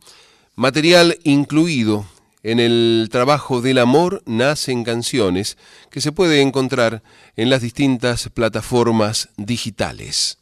[0.53, 2.05] Material incluido
[2.43, 5.57] en el trabajo del amor nacen canciones
[5.89, 7.01] que se puede encontrar
[7.35, 10.37] en las distintas plataformas digitales.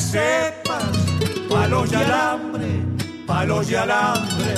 [0.00, 0.96] Cepas,
[1.48, 2.68] palos y alambre,
[3.26, 4.54] palos y alambre.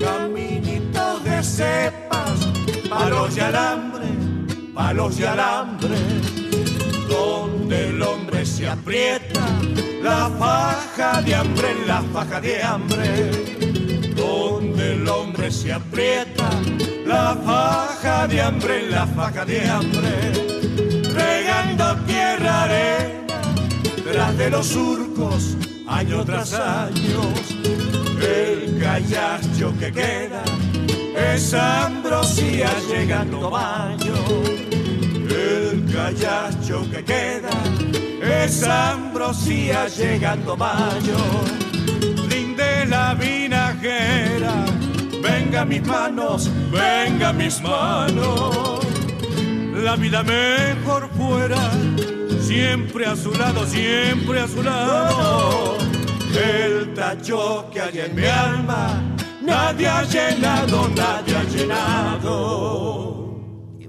[0.00, 2.48] Caminitos de cepas,
[2.88, 4.08] palos y alambre,
[4.74, 5.98] palos y alambre.
[7.08, 9.46] Donde el hombre se aprieta,
[10.02, 13.30] la faja de hambre, la faja de hambre.
[14.14, 16.48] Donde el hombre se aprieta,
[17.04, 20.56] la faja de hambre, la faja de hambre
[21.16, 23.25] regando tierra arena,
[24.12, 25.56] tras de los surcos,
[25.86, 27.20] año tras año,
[28.20, 30.42] el callacho que queda
[31.16, 34.14] es ambrosía llegando baño.
[35.28, 37.50] El callacho que queda
[38.22, 41.16] es ambrosía llegando baño.
[42.28, 44.64] Rinde la vinajera,
[45.22, 48.86] venga mis manos, venga mis manos
[49.86, 51.70] la vida mejor fuera,
[52.46, 55.76] siempre a su lado, siempre a su lado.
[56.32, 59.02] El tacho que hay en mi alma,
[59.42, 63.40] nadie ha llenado, nadie ha llenado.
[63.80, 63.86] Y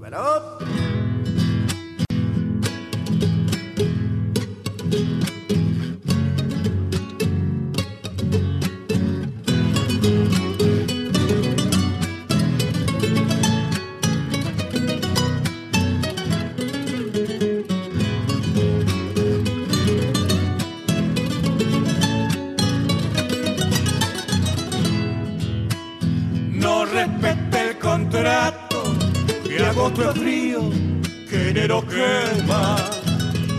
[30.02, 30.70] es frío,
[31.28, 31.52] que
[31.88, 32.76] quema.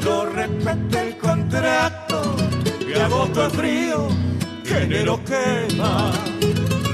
[0.04, 2.36] No respete el contrato,
[2.80, 4.08] que agosto frío,
[4.64, 6.12] que enero quema.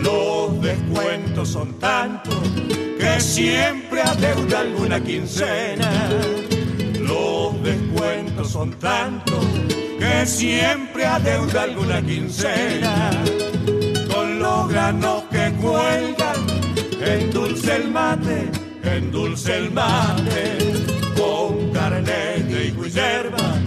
[0.02, 2.40] Los descuentos son tantos
[3.00, 6.10] que siempre adeuda alguna quincena.
[7.00, 9.46] Los descuentos son tantos
[10.00, 13.12] que siempre adeuda alguna quincena
[14.14, 16.36] con los granos que cuelgan,
[17.02, 18.50] endulce el mate,
[18.98, 20.58] endulce el mate,
[21.18, 23.60] con carne de higo y hierba,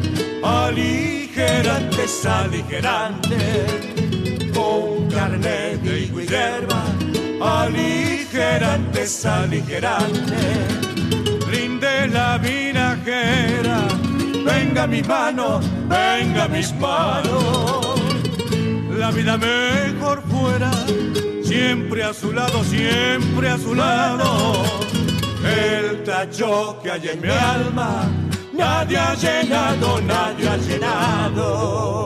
[0.42, 3.66] aligerante, aligerante,
[4.54, 6.82] con carne de higo y hierba,
[7.40, 10.36] aligerante, aligerante,
[11.50, 13.86] rinde la vinajera,
[14.44, 18.00] venga mis manos, venga mis manos.
[18.98, 20.72] La vida mejor fuera,
[21.44, 24.77] siempre a su lado, siempre a su lado.
[25.58, 28.08] El tacho que hay en mi alma,
[28.52, 31.98] nadie ha llenado, nadie ha llenado.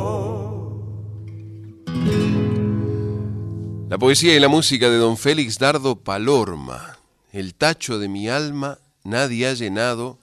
[3.90, 6.96] La poesía y la música de don Félix Dardo Palorma.
[7.30, 10.18] El tacho de mi alma, nadie ha llenado,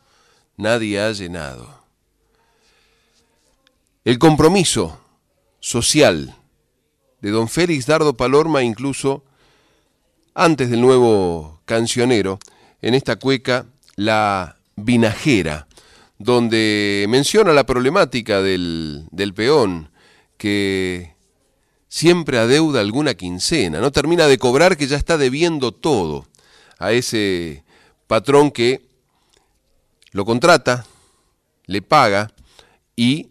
[0.58, 1.70] nadie ha llenado.
[4.06, 5.00] El compromiso
[5.60, 6.36] social
[7.22, 9.24] de don Félix Dardo Palorma, incluso
[10.34, 12.40] antes del nuevo cancionero,
[12.82, 13.66] en esta cueca
[13.96, 15.68] La Vinajera,
[16.18, 19.90] donde menciona la problemática del, del peón,
[20.38, 21.16] que
[21.88, 26.28] siempre adeuda alguna quincena, no termina de cobrar que ya está debiendo todo
[26.78, 27.64] a ese
[28.08, 28.82] patrón que
[30.12, 30.86] lo contrata,
[31.66, 32.32] le paga
[32.96, 33.30] y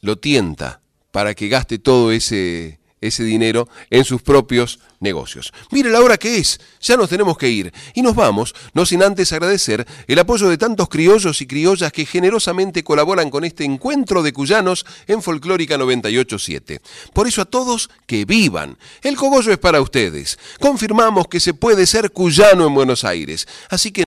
[0.00, 0.80] lo tienta
[1.12, 5.52] para que gaste todo ese ese dinero en sus propios negocios.
[5.70, 9.02] Mire la hora que es, ya nos tenemos que ir y nos vamos, no sin
[9.02, 14.22] antes agradecer el apoyo de tantos criollos y criollas que generosamente colaboran con este encuentro
[14.22, 16.80] de cuyanos en Folclórica 987.
[17.12, 18.76] Por eso a todos que vivan.
[19.02, 20.38] El cogollo es para ustedes.
[20.60, 23.98] Confirmamos que se puede ser cuyano en Buenos Aires, así que